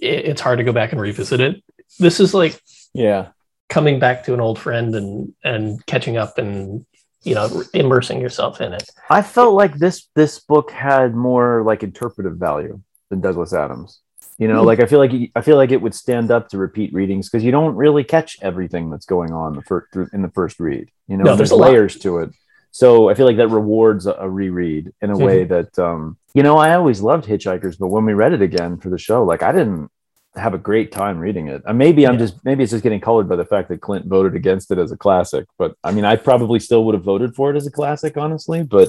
[0.00, 1.62] it, it's hard to go back and revisit it.
[1.98, 2.58] This is like
[2.94, 3.28] Yeah.
[3.68, 6.86] coming back to an old friend and and catching up and
[7.24, 8.88] you know immersing yourself in it.
[9.10, 14.00] I felt like this this book had more like interpretive value than Douglas Adams.
[14.38, 14.66] You know, Hmm.
[14.66, 17.44] like I feel like I feel like it would stand up to repeat readings because
[17.44, 20.88] you don't really catch everything that's going on the first in the first read.
[21.06, 21.70] You know, No, there's there's a lot.
[21.70, 22.30] layers to it.
[22.74, 25.24] So I feel like that rewards a, a reread in a Mm-hmm.
[25.24, 28.78] way that um, you know I always loved Hitchhikers, but when we read it again
[28.78, 29.90] for the show, like I didn't
[30.36, 31.62] have a great time reading it.
[31.66, 32.20] Uh, maybe I'm Yeah.
[32.20, 34.90] just maybe it's just getting colored by the fact that Clint voted against it as
[34.92, 35.46] a classic.
[35.58, 38.62] But I mean, I probably still would have voted for it as a classic, honestly.
[38.62, 38.88] But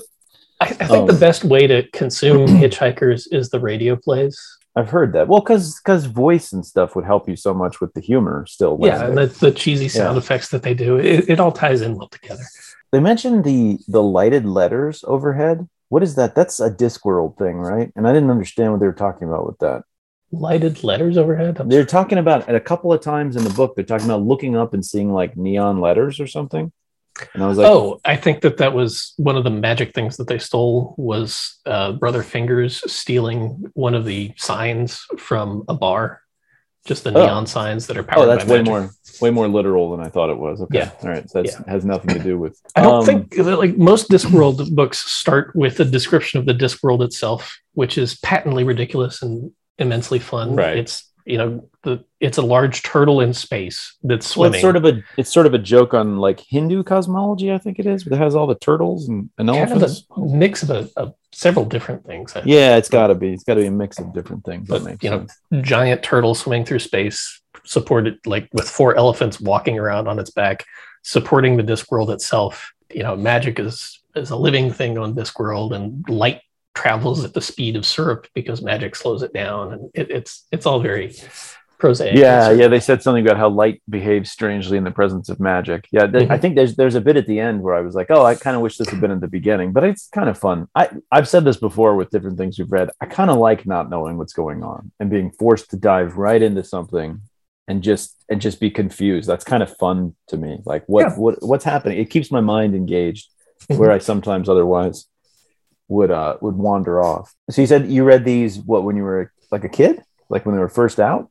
[0.62, 4.40] I, I think the Um, best way to consume Hitchhikers is the radio plays.
[4.76, 5.28] I've heard that.
[5.28, 8.46] Well, because because voice and stuff would help you so much with the humor.
[8.48, 10.20] Still, Yeah, and the, the cheesy sound Yeah.
[10.20, 12.44] effects that they do, it, it all ties in well together.
[12.92, 15.68] they mentioned the the lighted letters overhead.
[15.90, 16.34] What is that?
[16.34, 17.92] That's a Discworld thing, right?
[17.96, 19.84] And I didn't understand what they were talking about with that.
[20.34, 21.60] Lighted letters overhead.
[21.60, 23.76] I'm They're talking about at a couple of times in the book.
[23.76, 26.72] They're talking about looking up and seeing like neon letters or something.
[27.36, 30.18] And I was like, oh, I think that that was one of the magic things
[30.18, 36.22] that they stole was uh, Brother Fingers stealing one of the signs from a bar,
[36.88, 37.24] just the Oh.
[37.26, 38.72] neon signs that are powered oh, that's by way magic.
[38.72, 38.90] more
[39.22, 40.60] way more literal than I thought it was.
[40.62, 40.90] Okay, Yeah.
[41.04, 42.60] all right, so that has nothing to do with.
[42.76, 46.56] I don't Um, think that, like most Discworld books start with a description of the
[46.56, 50.56] Discworld itself, which is patently ridiculous and immensely fun.
[50.56, 50.78] Right.
[50.78, 54.56] It's you know the it's a large turtle in space that's Well, swimming.
[54.56, 57.52] it's sort of a it's sort of a joke on like Hindu cosmology.
[57.52, 58.06] I think it is.
[58.06, 61.66] It has all the turtles and, and kind of a mix of, a, of several
[61.66, 62.32] different things.
[62.32, 62.48] I think.
[62.48, 63.34] Yeah, it's got to be.
[63.34, 64.68] It's got to be a mix of different things.
[64.68, 65.20] But, you know,
[65.52, 65.68] sense.
[65.68, 70.66] giant turtle swimming through space, supported like with four elephants walking around on its back,
[71.04, 72.74] supporting the Discworld itself.
[72.94, 76.42] You know, magic is is a living thing on Discworld, and light
[76.76, 80.66] travels at the speed of syrup because magic slows it down, and it, it's it's
[80.66, 81.14] all very
[81.80, 82.16] prosaic.
[82.16, 82.68] Yeah, yeah.
[82.68, 85.88] They said something about how light behaves strangely in the presence of magic.
[85.92, 86.42] Yeah, th- I Mhm.
[86.42, 88.56] think there's there's a bit at the end where I was like, oh, I kind
[88.56, 90.68] of wish this had been at the beginning, but it's kind of fun.
[90.76, 92.90] I I've said this before with different things we've read.
[93.02, 96.42] I kind of like not knowing what's going on and being forced to dive right
[96.42, 97.22] into something
[97.68, 99.28] and just and just be confused.
[99.30, 100.60] That's kind of fun to me.
[100.66, 101.16] Like what Yeah.
[101.18, 102.00] what what's happening?
[102.00, 103.30] It keeps my mind engaged
[103.70, 103.78] Mhm.
[103.78, 105.06] where I sometimes otherwise
[105.88, 107.34] would uh would wander off.
[107.50, 110.56] So you said you read these what when you were like a kid, like when
[110.56, 111.30] they were first out?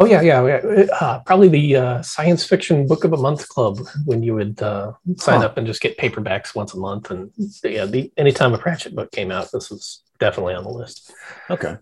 [0.00, 0.86] Oh yeah, yeah, yeah.
[1.00, 4.92] Uh, probably the uh, science fiction book of a month club when you would uh,
[5.16, 5.46] sign Huh.
[5.46, 7.10] up and just get paperbacks once a month.
[7.10, 7.32] And
[7.64, 11.12] yeah, the, anytime a Pratchett book came out, this was definitely on the list.
[11.50, 11.76] Okay.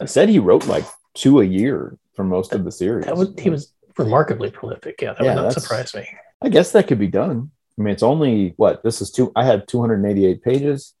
[0.00, 3.04] I said he wrote like two a year for most of the series.
[3.04, 5.02] That was he was remarkably prolific.
[5.02, 6.08] Yeah, that Yeah, would not surprise me.
[6.40, 7.50] I guess that could be done.
[7.78, 9.30] I mean, it's only what this is two.
[9.36, 10.94] I had 288 pages.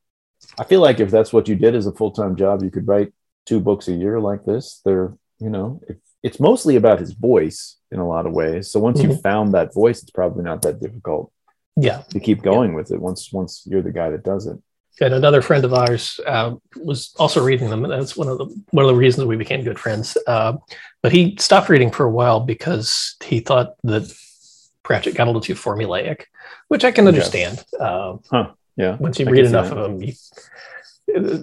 [0.58, 2.86] I feel like if that's what you did as a full time job, you could
[2.88, 3.12] write
[3.46, 4.80] two books a year like this.
[4.84, 8.70] They're, you know, it, it's mostly about his voice in a lot of ways.
[8.70, 11.32] So once you've found that voice, it's probably not that difficult
[11.76, 13.00] Yeah, to keep going with it.
[13.00, 14.58] Once once you're the guy that does it.
[15.00, 18.46] and another friend of ours uh, was also reading them, and that's one of the
[18.72, 20.16] one of the reasons we became good friends.
[20.26, 20.54] Uh,
[21.02, 24.12] but he stopped reading for a while because he thought that
[24.82, 26.24] Pratchett got a little too formulaic,
[26.66, 27.64] which I can understand.
[27.78, 28.16] Uh,
[28.78, 28.96] Yeah.
[28.98, 30.12] once you I read enough of them, you,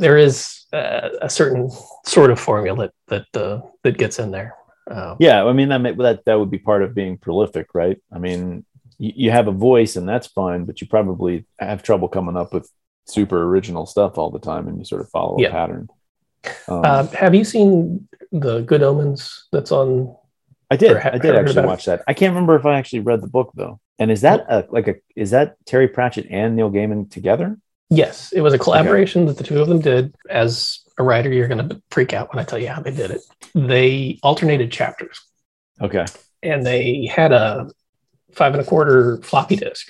[0.02, 1.70] there is uh, a certain
[2.06, 4.56] sort of formula that uh, that gets in there.
[4.90, 7.98] Uh, Yeah, I mean that may, that that would be part of being prolific, right?
[8.12, 8.66] I mean,
[8.98, 12.54] you, you have a voice and that's fine, but you probably have trouble coming up
[12.54, 12.70] with
[13.06, 15.50] super original stuff all the time, and you sort of follow Yeah.
[15.50, 15.90] a pattern.
[16.68, 20.16] Um, uh, have you seen the Good Omens that's on?
[20.70, 21.68] I did, ha- I did actually about it?
[21.68, 22.04] watch that.
[22.08, 23.80] I can't remember if I actually read the book though.
[23.98, 27.58] And is that a, like a is that Terry Pratchett and Neil Gaiman together?
[27.90, 30.14] Yes, it was a collaboration that the two of them did.
[30.30, 33.12] As a writer, you're going to freak out when I tell you how they did
[33.12, 33.22] it.
[33.54, 35.22] They alternated chapters,
[35.82, 36.06] Okay,
[36.42, 37.70] and they had a
[38.34, 39.88] five and a quarter floppy disk.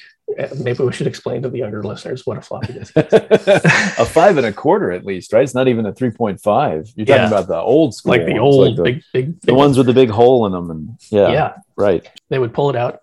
[0.59, 3.13] Maybe we should explain to the younger listeners what a floppy disk is.
[3.13, 5.43] a five and a quarter at least, right?
[5.43, 6.91] It's not even a three point five.
[6.95, 9.55] You're talking about the old school, like the ones, old the, big, big, the big
[9.55, 11.53] ones with the big hole in them, and yeah, yeah.
[11.75, 12.07] right.
[12.29, 12.99] They would pull it out,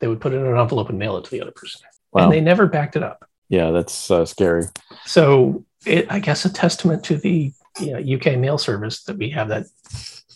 [0.00, 1.80] they would put it in an envelope and mail it to the other person,
[2.12, 3.28] Wow, and they never backed it up.
[3.48, 4.64] yeah, that's uh, scary.
[5.06, 9.30] So it, I guess, a testament to the you know, UK mail service that we
[9.30, 9.66] have that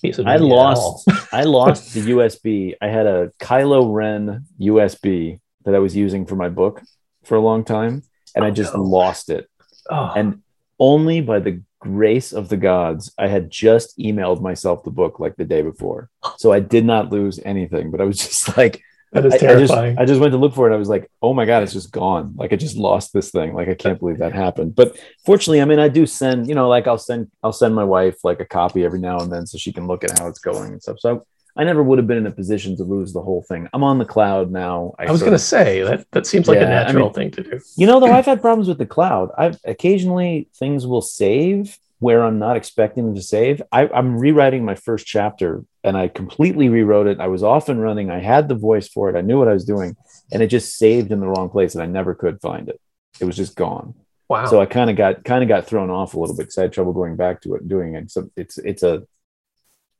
[0.03, 0.27] piece of.
[0.27, 2.75] I lost- I lost the USB.
[2.81, 6.83] I had a Kylo Ren USB that I was using for my book
[7.25, 8.03] for a long time,
[8.35, 8.83] and I Oh, just no.
[8.83, 9.49] lost it.
[9.91, 10.43] Oh, And
[10.79, 15.37] only by the grace of the gods, I had just emailed myself the book like
[15.37, 17.91] the day before, so I did not lose anything.
[17.91, 18.83] But I was just like,
[19.15, 19.43] that is I, I just,
[19.73, 19.99] terrifying.
[19.99, 20.75] I just went to look for it.
[20.75, 22.35] I was like, oh my god, it's just gone.
[22.37, 23.55] Like I just lost this thing.
[23.55, 24.75] Like I can't believe that happened.
[24.75, 27.85] But fortunately, I mean, I do send, you know, like I'll send, I'll send my
[27.85, 30.41] wife like a copy every now and then so she can look at how it's
[30.41, 30.99] going and stuff.
[31.01, 31.25] So
[31.57, 33.69] I never would have been in a position to lose the whole thing.
[33.73, 34.93] I'm on the cloud now.
[34.99, 37.05] I was sort going to of- say that that seems like a Yeah, I natural
[37.07, 37.61] mean- thing to do.
[37.77, 39.31] you know, though, I've had problems with the cloud.
[39.39, 43.63] I've occasionally things will save where I'm not expecting them to save.
[43.73, 47.21] I, I'm rewriting my first chapter and I completely rewrote it.
[47.21, 48.11] I was off and running.
[48.11, 49.17] I had the voice for it.
[49.17, 49.97] I knew what I was doing,
[50.33, 52.81] and it just saved in the wrong place, and I never could find it.
[53.21, 53.95] It was just gone.
[54.29, 54.47] Wow.
[54.47, 56.63] So I kind of got kind of got thrown off a little bit because I
[56.63, 58.11] had trouble going back to it and doing it.
[58.11, 59.07] So it's it's a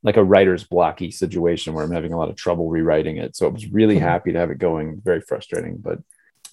[0.03, 3.37] like a writer's blocky situation where I'm having a lot of trouble rewriting it.
[3.37, 4.01] So I was really Mhm.
[4.01, 5.01] happy to have it going.
[5.05, 5.99] Very frustrating, but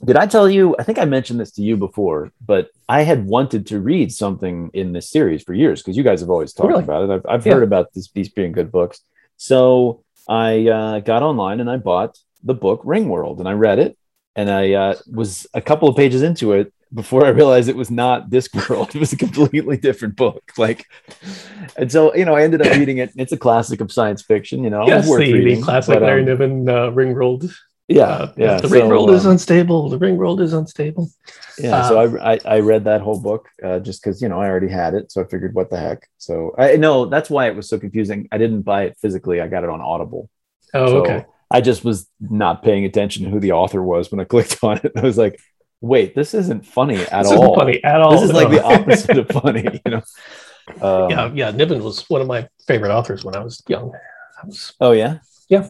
[0.05, 0.75] did I tell you?
[0.79, 4.69] I think I mentioned this to you before, but I had wanted to read something
[4.73, 6.83] in this series for years because you guys have always talked Really?
[6.83, 7.13] about it.
[7.13, 7.53] I've, I've Yeah.
[7.53, 9.01] heard about this, these being good books.
[9.37, 13.97] So I uh, got online and I bought the book Ringworld and I read it
[14.35, 17.91] and I uh, was a couple of pages into it before I realized it was
[17.91, 18.95] not Discworld.
[18.95, 20.43] It was a completely different book.
[20.57, 20.85] Like,
[21.77, 23.11] and so you know, I ended up reading it.
[23.15, 24.63] It's a classic of science fiction.
[24.63, 27.53] You know, yes, the, reading, the classic but, um, Larry Niven uh, Ringworld.
[27.95, 28.57] Yeah, Uh, yeah.
[28.61, 29.89] The so, ring is um, unstable.
[29.89, 31.09] The ring world is unstable.
[31.59, 34.47] yeah so I, I i read that whole book uh, just because you know i
[34.51, 37.55] already had it so i figured what the heck so i know that's why it
[37.59, 40.23] was so confusing i didn't buy it physically i got it on audible
[40.73, 41.25] Oh, so okay.
[41.51, 42.07] i just was
[42.47, 45.17] not paying attention to who the author was when i clicked on it i was
[45.17, 45.35] like
[45.81, 48.11] wait this isn't funny at this all funny at all.
[48.13, 50.03] this is like the opposite of funny you know
[50.87, 51.51] um, yeah, yeah.
[51.51, 53.87] Niven was one of my favorite authors when I was young.
[54.41, 55.13] I was, oh yeah
[55.49, 55.67] Yeah.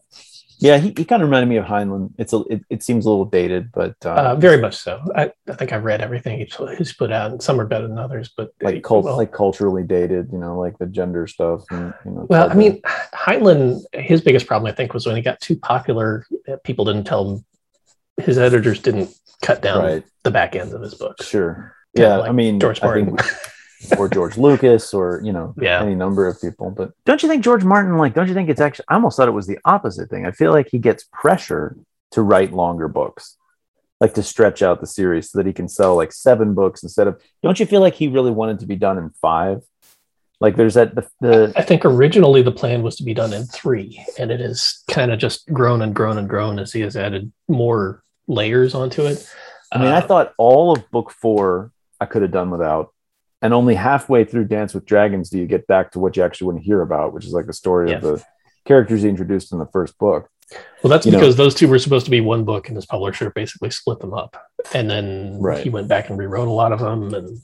[0.62, 3.10] Yeah he, he kind of reminded me of heinlein it's a it, it seems a
[3.10, 5.02] little dated but uh, uh, very much so.
[5.16, 7.98] I, I think I've read everything he's, he's put out, and some are better than
[7.98, 8.32] others.
[8.38, 12.12] But like cult, well, like culturally dated you know like the gender stuff and you
[12.12, 12.82] know Well, I mean,
[13.14, 17.06] Heinlein, his biggest problem, I think, was when he got too popular, uh, people didn't
[17.06, 17.46] tell him,
[18.18, 19.10] his editors didn't
[19.42, 21.28] cut down right the back ends of his books.
[21.28, 21.76] Sure.
[21.96, 23.18] Kinda Yeah, like I mean, George I Martin.
[23.18, 23.32] think,
[23.98, 25.82] or George Lucas, or you know, Yeah.
[25.82, 26.72] any number of people.
[26.72, 27.98] But don't you think George Martin?
[27.98, 28.86] Like, don't you think it's actually?
[28.90, 30.26] I almost thought it was the opposite thing.
[30.26, 31.76] I feel like he gets pressure
[32.12, 33.38] to write longer books,
[34.00, 37.08] like to stretch out the series so that he can sell like seven books instead
[37.08, 37.20] of.
[37.44, 39.62] Don't you feel like he really wanted to be done in five?
[40.40, 43.44] Like, there's that the, the I think originally the plan was to be done in
[43.46, 46.96] three, and it has kind of just grown and grown and grown as he has
[46.98, 49.28] added more layers onto it.
[49.72, 52.92] I mean, I Uh, thought all of book four I could have done without.
[53.42, 56.46] And only halfway through Dance with Dragons do you get back to what you actually
[56.48, 58.24] want to hear about, which is like the story of the
[58.66, 60.30] characters he introduced in the first book.
[60.84, 62.86] Well, that's You know- because those two were supposed to be one book, and his
[62.86, 64.38] publisher basically split them up,
[64.74, 65.64] and then Right.
[65.64, 67.40] he went back and rewrote a lot of them, and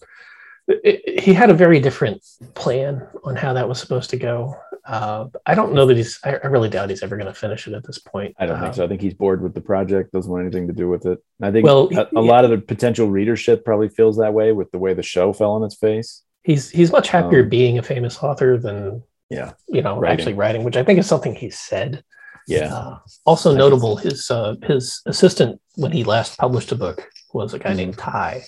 [0.67, 2.21] it, it- he had a very different
[2.53, 4.55] plan on how that was supposed to go.
[4.87, 6.17] Uh, I don't know that he's.
[6.23, 8.35] I, I really doubt he's ever going to finish it at this point.
[8.39, 8.85] I don't think so.
[8.85, 11.19] I think he's bored with the project, doesn't want anything to do with it.
[11.41, 12.19] I think Well, a, a yeah.
[12.21, 15.51] lot of the potential readership probably feels that way with the way the show fell
[15.51, 16.23] on its face.
[16.43, 19.51] He's he's much happier Um, being a famous author than Yeah.
[19.67, 20.13] you know Writing.
[20.19, 22.03] actually writing, which I think is something he said.
[22.47, 22.73] Yeah.
[22.73, 27.53] Uh, also I notable, his uh, his assistant when he last published a book was
[27.53, 27.75] a guy Mhm.
[27.75, 28.43] named Ty,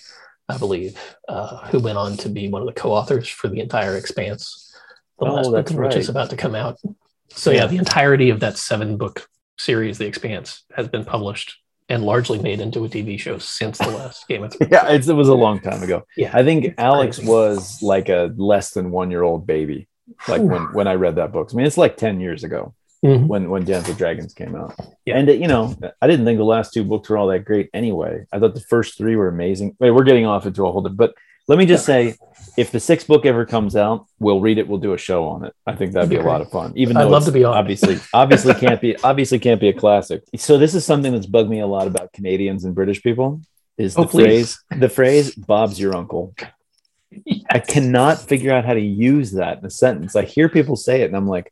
[0.48, 3.98] I believe, uh, who went on to be one of the co-authors for the entire
[3.98, 4.69] Expanse,
[5.20, 6.78] the Oh, last book of which is about to come out.
[7.30, 7.68] So yeah, Yeah.
[7.68, 11.58] the entirety of that seven book series, The Expanse, has been published
[11.90, 14.72] and largely made into a TV show since the last Game of Thrones.
[14.72, 16.06] Yeah, it's, it was a long time ago.
[16.16, 16.32] yeah.
[16.34, 19.88] I think Alex was like a less than one year old baby,
[20.28, 21.50] like when when I read that book.
[21.52, 23.28] I mean, it's like ten years ago Mhm.
[23.28, 24.76] when when Dance with Dragons came out.
[25.06, 25.18] Yeah.
[25.18, 28.26] And you know, I didn't think the last two books were all that great anyway.
[28.32, 29.76] I thought the first three were amazing.
[29.80, 30.82] Wait, we're getting off into a whole.
[30.90, 31.14] But
[31.50, 32.16] let me just say,
[32.58, 34.68] if the sixth book ever comes out, we'll read it.
[34.68, 35.54] We'll do a show on it.
[35.66, 36.74] I think that'd be a lot of fun.
[36.76, 40.22] Even I'd love to be on obviously obviously can't be obviously can't be a classic.
[40.36, 43.42] So this is something that's bugged me a lot about Canadians and British people.
[43.80, 44.58] Is the Oh, please.
[44.70, 46.36] phrase the phrase "Bob's your uncle"?
[47.50, 50.16] I cannot figure out how to use that in a sentence.
[50.16, 51.52] I hear people say it, and I'm like,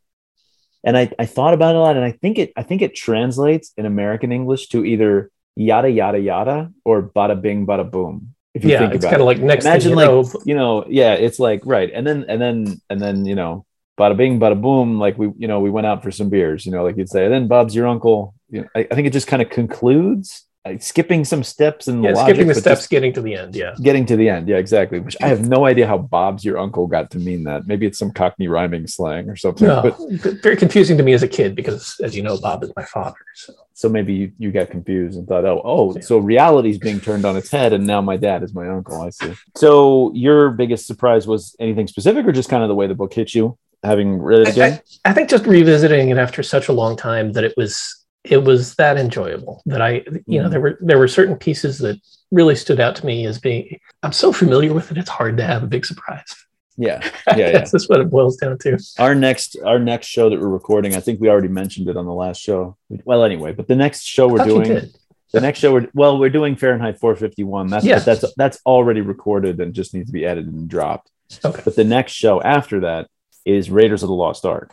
[0.84, 2.94] and I, I thought about it a lot, and I think it I think it
[2.94, 8.34] translates in American English to either yada yada yada or bada bing bada boom.
[8.54, 10.34] If you yeah, think it's about kind it, of like next Imagine, thing you like,
[10.34, 13.66] know, you know, yeah, it's like right, and then and then and then you know,
[13.98, 16.72] bada bing bada boom, like we you know we went out for some beers, you
[16.72, 17.24] know, like you'd say.
[17.24, 18.34] And then Bob's your uncle.
[18.50, 22.02] You know, I, I think it just kind of concludes, like, skipping some steps and
[22.02, 23.54] yeah, logic, skipping the steps, getting to the end.
[23.54, 23.74] Yeah.
[23.82, 24.48] getting to the end.
[24.48, 25.00] Yeah, exactly.
[25.00, 27.66] Which I have no idea how Bob's your uncle got to mean that.
[27.66, 29.68] Maybe it's some Cockney rhyming slang or something.
[29.68, 32.72] No, But very confusing to me as a kid because, as you know, Bob is
[32.74, 33.18] my father.
[33.34, 37.24] So so maybe you, you got confused and thought, oh, oh, so reality's being turned
[37.24, 39.00] on its head, and now my dad is my uncle.
[39.00, 39.32] I see.
[39.56, 43.14] So your biggest surprise was anything specific, or just kind of the way the book
[43.14, 44.80] hit you, having read it again?
[45.04, 48.74] I think just revisiting it after such a long time that it was it was
[48.74, 50.50] that enjoyable that I you know Mhm.
[50.50, 52.00] there were there were certain pieces that
[52.32, 55.44] really stood out to me as being I'm so familiar with it it's hard to
[55.44, 56.34] have a big surprise.
[56.78, 57.58] Yeah, yeah, yeah.
[57.58, 58.78] That's what it boils down to.
[58.98, 62.06] Our next our next show that we're recording, I think we already mentioned it on
[62.06, 62.76] the last show.
[63.04, 64.88] Well, anyway, but the next show we're doing.
[65.30, 67.66] The next show, we're, well, we're doing Fahrenheit 451.
[67.66, 68.06] That's Yes.
[68.06, 71.10] that's that's already recorded and just needs to be edited and dropped.
[71.44, 71.60] Okay.
[71.62, 73.08] But the next show after that
[73.44, 74.72] is Raiders of the Lost Ark,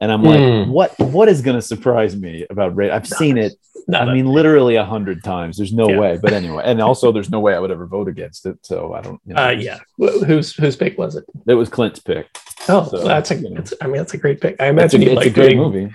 [0.00, 0.70] and I'm like, Hmm.
[0.70, 2.94] what what is going to surprise me about Raiders?
[2.96, 3.52] I've seen it.
[3.88, 5.56] Not I mean, literally a hundred times.
[5.56, 5.98] There's no Yeah.
[5.98, 6.18] way.
[6.22, 8.58] But anyway, and also there's no way I would ever vote against it.
[8.62, 9.20] So I don't.
[9.26, 9.78] You know, uh, yeah.
[9.98, 11.24] Wh- Whose whose pick was it?
[11.48, 12.26] it was Clint's pick.
[12.68, 13.36] Oh, So, that's a.
[13.36, 13.62] you know.
[13.80, 14.56] I mean, that's a great pick.
[14.60, 15.94] I It's a, imagine it's like a great doing, movie.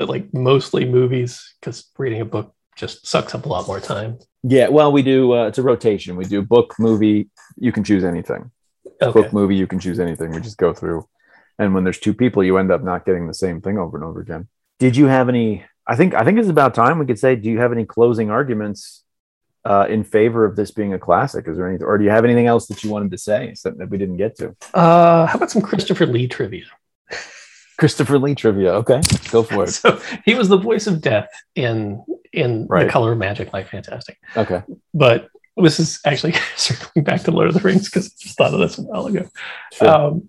[0.00, 4.18] like mostly movies because reading a book just sucks up a lot more time.
[4.42, 4.68] Yeah.
[4.68, 5.32] Well, we do.
[5.34, 6.16] Uh, it's a rotation.
[6.16, 7.28] We do book, movie.
[7.56, 8.50] You can choose anything.
[9.02, 9.20] Okay.
[9.22, 11.04] book movie you can choose anything we just go through
[11.58, 14.04] and when there's two people you end up not getting the same thing over and
[14.04, 14.48] over again
[14.78, 17.50] did you have any i think i think it's about time we could say do
[17.50, 19.02] you have any closing arguments
[19.66, 22.24] uh, in favor of this being a classic is there anything or do you have
[22.24, 25.36] anything else that you wanted to say something that we didn't get to Uh, how
[25.36, 26.64] about some Christopher Lee trivia?
[27.78, 29.00] christopher lee trivia okay
[29.30, 32.84] go for it So he was the voice of death in in Right.
[32.86, 34.18] The Color of Magic, Light Fantastic.
[34.36, 38.36] okay But this is actually circling back to Lord of the Rings because I just
[38.38, 39.28] thought of this a while ago.
[39.72, 39.88] sure.
[39.88, 40.28] Um,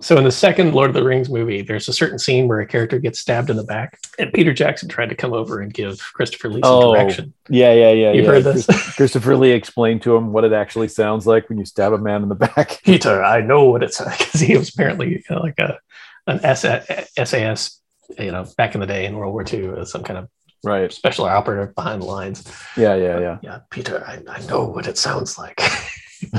[0.00, 2.66] so in the second Lord of the Rings movie, there's a certain scene where a
[2.66, 5.98] character gets stabbed in the back, and Peter Jackson tried to come over and give
[6.14, 7.32] Christopher Lee some Oh, direction.
[7.48, 8.30] yeah yeah yeah You've yeah.
[8.32, 8.66] heard this?
[8.96, 12.22] Christopher lee explained to him what it actually sounds like when you stab a man
[12.22, 15.40] in the back Peter, I know what it's like because he was apparently you know,
[15.40, 15.78] like a
[16.26, 17.80] an SAS,
[18.18, 20.28] you know, back in the day in World War II, as uh, some kind of
[20.64, 22.50] right special operative behind the lines.
[22.76, 25.60] yeah yeah yeah Yeah, Peter, I, I know what it sounds like.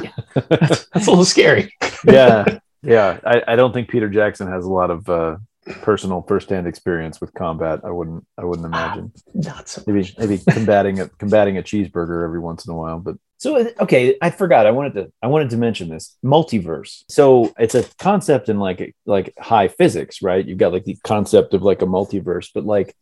[0.02, 0.12] Yeah,
[0.50, 1.74] that's, that's a little scary.
[2.06, 5.38] yeah yeah I, I don't think peter jackson has a lot of uh
[5.82, 9.12] personal firsthand experience with combat i wouldn't i wouldn't imagine.
[9.34, 10.18] Not so maybe much.
[10.18, 14.30] maybe combating a combating a cheeseburger every once in a while but so okay i
[14.30, 16.18] forgot i wanted to i wanted to mention this.
[16.24, 17.04] Multiverse.
[17.10, 20.46] So it's a concept in like like high physics right?
[20.46, 22.96] You've got like the concept of like a multiverse but like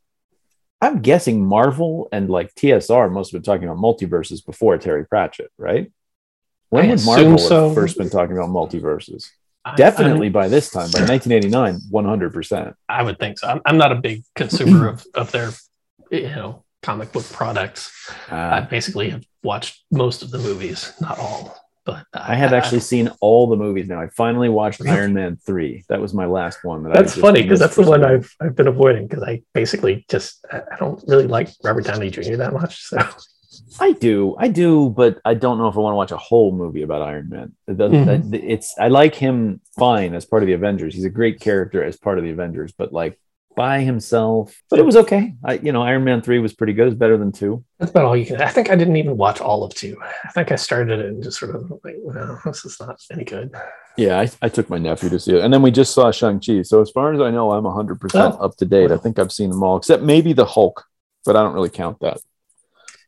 [0.81, 5.51] i'm guessing marvel and like tsr must have been talking about multiverses before terry pratchett
[5.57, 5.91] right?
[6.69, 7.67] When I would marvel so.
[7.67, 9.29] have first been talking about multiverses
[9.65, 13.47] I- definitely by this time by 1989 100% I, I would think so.
[13.47, 15.51] I'm, I'm not a big consumer of, of their,
[16.11, 17.91] you know, comic book products.
[18.29, 21.57] I uh, basically have watched most of the movies, not all.
[21.85, 24.01] but I have actually seen all the movies now.
[24.01, 24.85] I finally watched?
[24.85, 25.83] Iron Man three.
[25.89, 26.83] That was my last one.
[26.83, 28.03] That That's funny because that's the one.
[28.03, 32.09] I've I've been avoiding because I basically just I I don't really like Robert Downey
[32.09, 32.35] Jr.
[32.35, 32.83] that much.
[32.83, 32.97] So
[33.79, 36.51] I do, I do, but I don't know if I want to watch a whole
[36.51, 37.53] movie about Iron Man.
[37.67, 38.31] It doesn't- Mhm.
[38.31, 40.93] that- it's I like him fine as part of the Avengers.
[40.95, 43.19] He's a great character as part of the Avengers, but like
[43.55, 45.35] by himself, but it was okay.
[45.45, 46.87] I, you know, Iron Man three was pretty good.
[46.87, 47.63] It's better than two.
[47.77, 48.41] that's about all you can.
[48.41, 49.95] I think I didn't even watch all of two.
[50.23, 53.23] I think I started it and just sort of like, well, this is not any
[53.23, 53.51] good.
[53.95, 56.39] Yeah, I, I took my nephew to see it, and then we just saw Shang
[56.39, 56.63] Chi.
[56.63, 58.45] So as far as I know, I'm 100 percent Oh.
[58.45, 58.91] up to date.
[58.91, 60.83] I think I've seen them all except maybe the Hulk,
[61.23, 62.21] but I don't really count that.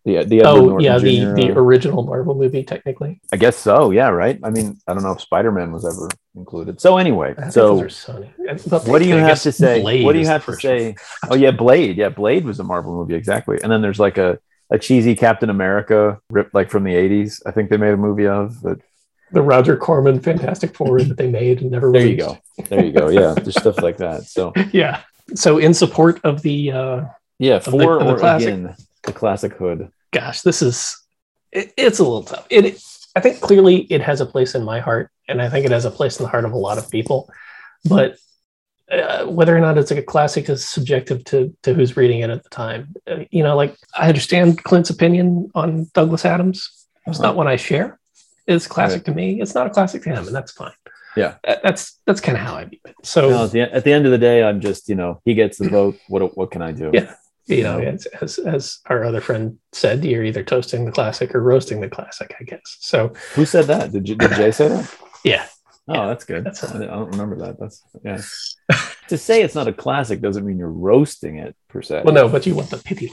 [0.05, 3.19] The the Edward oh Norton yeah, the Jr., the uh, original Marvel movie technically.
[3.33, 3.89] I guess so.
[3.89, 4.39] Yeah, right.
[4.43, 6.79] I mean, I don't know if Spider Man was ever included.
[6.79, 8.71] So anyway, so those are Sony.
[8.71, 9.81] Well, what do you have to say?
[9.81, 10.95] Blade what do you have to say?
[11.29, 11.97] Oh yeah, Blade.
[11.97, 13.57] Yeah, Blade was a Marvel movie exactly.
[13.63, 14.37] And then there's like a
[14.69, 17.41] a cheesy Captain America ripped like from the 80s.
[17.45, 18.61] I think they made a movie of.
[18.61, 18.79] But
[19.31, 22.19] The Roger Corman Fantastic Four that they made and never released.
[22.19, 22.63] there you go.
[22.69, 23.09] There you go.
[23.09, 24.25] Yeah, there's stuff like that.
[24.25, 25.01] So Yeah.
[25.33, 27.01] So in support of the uh,
[27.39, 28.49] yeah, for the or classic.
[28.49, 28.75] again
[29.05, 29.89] the classic hood.
[30.11, 30.97] gosh, this is
[31.51, 32.45] it, it's a little tough.
[32.49, 32.81] It
[33.15, 35.85] I think clearly it has a place in my heart, and I think it has
[35.85, 37.29] a place in the heart of a lot of people.
[37.87, 38.17] But
[38.91, 42.29] uh, whether or not it's like a classic is subjective to to who's reading it
[42.29, 42.93] at the time.
[43.07, 46.85] Uh, you know, like I understand Clint's opinion on Douglas Adams.
[47.07, 47.27] It's Uh-huh.
[47.29, 47.99] not one I share.
[48.47, 49.41] It's classic to me.
[49.41, 50.73] It's not a classic to him, and that's fine.
[51.15, 51.35] Yeah.
[51.63, 52.95] That's that's kind of how I view it.
[53.03, 55.33] So No, at, the, at the end of the day, I'm just you know he
[55.33, 55.95] gets the vote.
[56.09, 56.91] What what can I do?
[56.93, 57.15] Yeah.
[57.47, 61.41] You know, as, as as our other friend said, you're either toasting the classic or
[61.41, 62.77] roasting the classic, I guess.
[62.79, 63.91] So Who said that?
[63.91, 64.95] Did you, did Jay say that?
[65.23, 65.45] yeah,
[65.87, 66.43] Oh, Yeah, that's good.
[66.43, 67.59] that's I don't remember that.
[67.59, 68.21] That's yeah.
[69.09, 72.01] to say it's not a classic doesn't mean you're roasting it per se.
[72.03, 73.11] well, no, but you want the pithy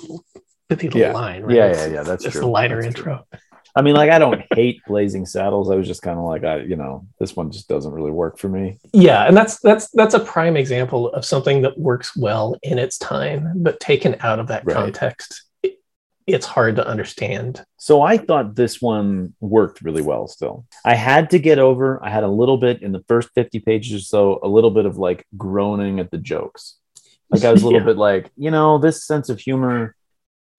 [0.68, 1.12] pithy little Yeah.
[1.12, 1.54] line, right?
[1.56, 2.02] Yeah, yeah, yeah.
[2.02, 2.40] That's true.
[2.40, 3.26] the lighter That's intro.
[3.74, 5.70] I mean, like I don't hate Blazing Saddles.
[5.70, 8.38] I was just kind of like, I, you know, this one just doesn't really work
[8.38, 8.78] for me.
[8.92, 12.98] Yeah, and that's that's that's a prime example of something that works well in its
[12.98, 14.74] time, but taken out of that Right.
[14.76, 15.78] context, it,
[16.26, 17.64] it's hard to understand.
[17.78, 20.28] So I thought this one worked really well.
[20.28, 21.98] Still, I had to get over.
[22.04, 24.84] I had a little bit in the first fifty pages or so, a little bit
[24.84, 26.76] of like groaning at the jokes.
[27.30, 27.86] Like I was a little Yeah.
[27.86, 29.96] bit like, you know, this sense of humor,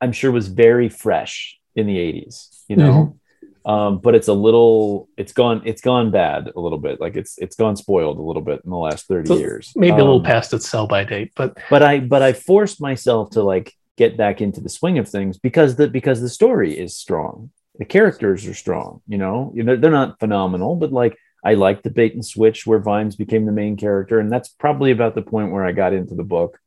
[0.02, 2.64] I'm sure was very fresh in the '80s.
[2.68, 3.20] You know.
[3.66, 7.00] Um, but it's a little it's gone it's gone bad a little bit.
[7.00, 9.72] Like it's it's gone spoiled a little bit in the last 30 So years.
[9.76, 12.82] Maybe a little Um, past its sell by date, but but i but i forced
[12.82, 16.78] myself to like get back into the swing of things because the because the story
[16.78, 17.52] is strong.
[17.80, 19.52] The characters are strong you know?
[19.56, 23.16] You know they're not phenomenal but like i like the bait and switch where vimes
[23.16, 26.24] became the main character and that's probably about the point where i got into the
[26.24, 26.60] book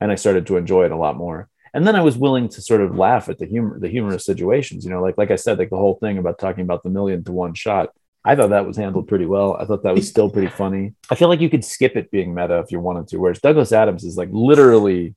[0.00, 2.60] and i started to enjoy it a lot more and then i was willing to
[2.60, 5.58] sort of laugh at the humor the humorous situations you know like like i said
[5.58, 7.90] like the whole thing about talking about the million to one shot
[8.28, 9.54] I thought that was handled pretty well.
[9.54, 10.94] I thought that was still pretty funny.
[11.08, 13.70] I feel like you could skip it being meta if you wanted to, whereas Douglas
[13.70, 15.14] Adams is like literally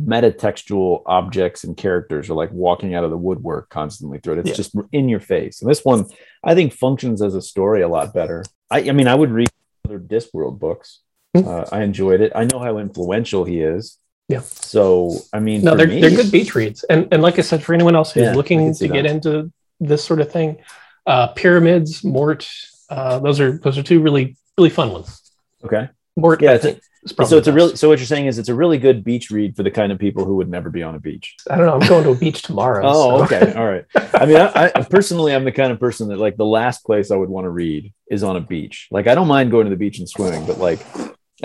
[0.00, 4.38] metatextual objects and characters are like walking out of the woodwork constantly through it.
[4.40, 4.54] It's Yeah.
[4.54, 5.60] just in your face.
[5.60, 6.06] And this one,
[6.44, 8.44] I think, functions as a story a lot better.
[8.70, 9.48] I, I mean, I would read
[9.84, 11.00] other Discworld books.
[11.36, 11.48] Hmm.
[11.48, 12.32] Uh, I enjoyed it.
[12.34, 13.98] I know how influential he is.
[14.28, 14.40] Yeah.
[14.40, 17.62] So, I mean, no, they're me- they're good beach reads, and and like I said,
[17.62, 19.10] for anyone else who's Yeah, looking to see get that.
[19.10, 20.58] into this sort of thing,
[21.06, 22.48] uh, pyramids, Mort,
[22.88, 25.32] uh, those are those are two really really fun ones.
[25.64, 25.88] Okay.
[26.16, 26.78] Mort, Yeah, I think,
[27.24, 29.56] So it's a really so what you're saying is it's a really good beach read
[29.56, 31.34] for the kind of people who would never be on a beach.
[31.50, 31.72] I don't know.
[31.80, 32.82] I'm going to a beach tomorrow.
[32.86, 33.52] Oh, so- okay.
[33.54, 33.84] All right.
[34.14, 37.10] I mean, I, I personally, I'm the kind of person that like the last place
[37.10, 38.88] I would want to read is on a beach.
[38.90, 40.80] Like, I don't mind going to the beach and swimming, but like,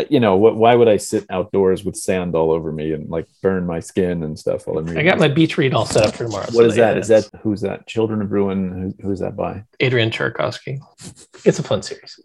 [0.09, 0.55] you know, what?
[0.55, 4.23] Why would I sit outdoors with sand all over me and like burn my skin
[4.23, 4.99] and stuff while I'm reading?
[4.99, 6.45] I got my beach read all set up for tomorrow.
[6.45, 6.97] What so is that?
[6.97, 7.87] Is that who's that?
[7.87, 8.93] Children of Ruin.
[8.99, 9.63] Who, who's that by?
[9.79, 10.79] Adrian Tchaikovsky?
[11.45, 12.19] It's a fun series.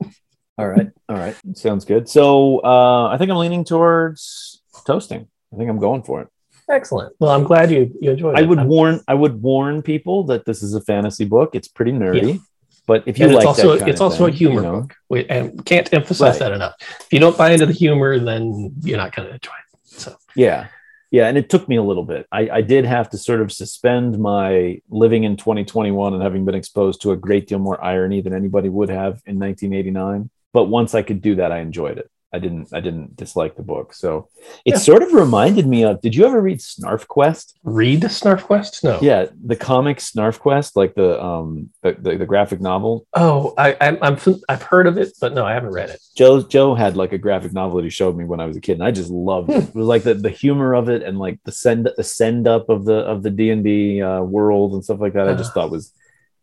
[0.58, 0.88] All right.
[1.08, 1.34] All right.
[1.54, 2.08] Sounds good.
[2.08, 5.28] So uh, I think I'm leaning towards toasting.
[5.52, 6.28] I think I'm going for it.
[6.70, 7.14] Excellent.
[7.18, 8.48] Well, I'm glad you you enjoyed I it.
[8.48, 9.00] would I'm- warn.
[9.08, 11.54] I would warn people that this is a fantasy book.
[11.54, 12.40] It's pretty nerdy,
[12.86, 14.96] but if you and like it's also it's also a humor you know, book.
[15.08, 16.38] We, and can't emphasize Right.
[16.40, 16.74] that enough.
[16.80, 19.78] If you don't buy into the humor, then you're not going to enjoy it.
[19.88, 20.68] So Yeah.
[21.10, 21.28] Yeah.
[21.28, 22.26] And it took me a little bit.
[22.32, 26.54] I, I did have to sort of suspend my living in 2021 and having been
[26.54, 30.30] exposed to a great deal more irony than anybody would have in 1989.
[30.52, 32.10] But once I could do that, I enjoyed it.
[32.34, 33.92] I didn't I didn't dislike the book.
[33.92, 34.28] So
[34.64, 34.76] it Yeah.
[34.78, 37.58] sort of reminded me of did you ever read Snarf Quest?
[37.62, 38.82] read Snarf Quest?
[38.82, 38.98] No.
[39.02, 43.06] Yeah, the comic Snarf Quest, like the um the, the, the graphic novel.
[43.14, 44.16] Oh, I I'm, I'm
[44.48, 46.00] I've heard of it, but no, I haven't read it.
[46.16, 48.60] Joe Joe had like a graphic novel that he showed me when I was a
[48.62, 49.64] kid, and I just loved it.
[49.64, 52.68] It was like the, the humor of it and like the send the send up
[52.70, 55.28] of the of the D and D uh, world and stuff like that.
[55.28, 55.92] I just thought was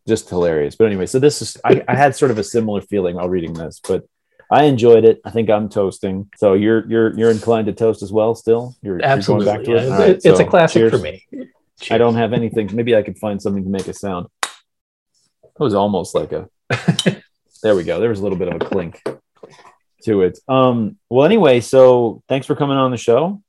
[0.07, 0.75] just hilarious.
[0.75, 3.53] But anyway, so this is I, I had sort of a similar feeling while reading
[3.53, 4.03] this, but
[4.51, 5.21] I enjoyed it.
[5.23, 6.29] I think I'm toasting.
[6.37, 8.33] So you're you're you're inclined to toast as well.
[8.33, 9.45] Still, you're, Absolutely.
[9.45, 10.01] you're going back to yeah.
[10.01, 10.09] it.
[10.09, 10.91] It's, it's so a classic cheers.
[10.91, 11.25] for me.
[11.91, 12.69] I don't have anything.
[12.73, 14.27] Maybe I could find something to make a sound.
[14.43, 16.49] It was almost like a.
[17.63, 17.99] there we go.
[17.99, 19.01] There was a little bit of a clink
[20.03, 20.39] to it.
[20.47, 20.97] Um.
[21.09, 23.41] Well, anyway, so thanks for coming on the show.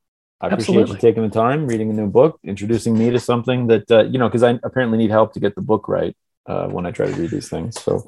[0.43, 0.95] I appreciate Absolutely.
[0.95, 4.19] you taking the time, reading a new book, introducing me to something that uh, you
[4.19, 7.07] know, because I apparently need help to get the book right uh, when I try
[7.07, 7.81] to read these things.
[7.81, 8.07] So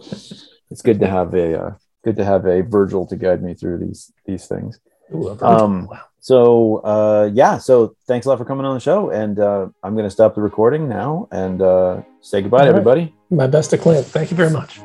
[0.71, 3.79] it's good to have a uh, good to have a Virgil to guide me through
[3.79, 4.81] these these things.
[5.15, 5.37] Ooh.
[5.41, 6.01] Um, wow.
[6.21, 9.95] So uh, yeah, so thanks a lot for coming on the show, and uh, I'm
[9.95, 12.79] going to stop the recording now and uh, say goodbye to All right.
[12.79, 13.15] everybody.
[13.31, 14.07] My best to Clint.
[14.07, 14.81] Thank you very much.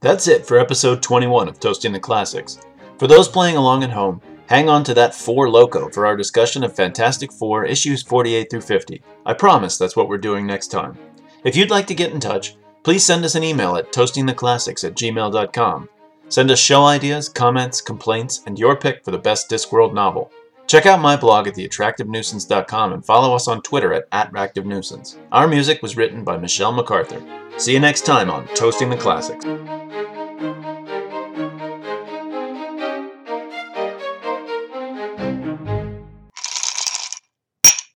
[0.00, 2.58] That's it for episode 21 of Toasting the Classics.
[2.98, 6.64] For those playing along at home, hang on to that 4 Loko for our discussion
[6.64, 9.02] of Fantastic Four issues 48 through 50.
[9.26, 10.96] I promise that's what we're doing next time.
[11.44, 14.94] If you'd like to get in touch, please send us an email at toastingtheclassics at
[14.94, 15.88] gmail.com.
[16.28, 20.30] Send us show ideas, comments, complaints, and your pick for the best Discworld novel.
[20.66, 25.16] Check out my blog at theattractivenuisance.com and follow us on Twitter at @activenuisance.
[25.32, 27.22] Our music was written by Michelle MacArthur.
[27.56, 29.46] See you next time on Toasting the Classics.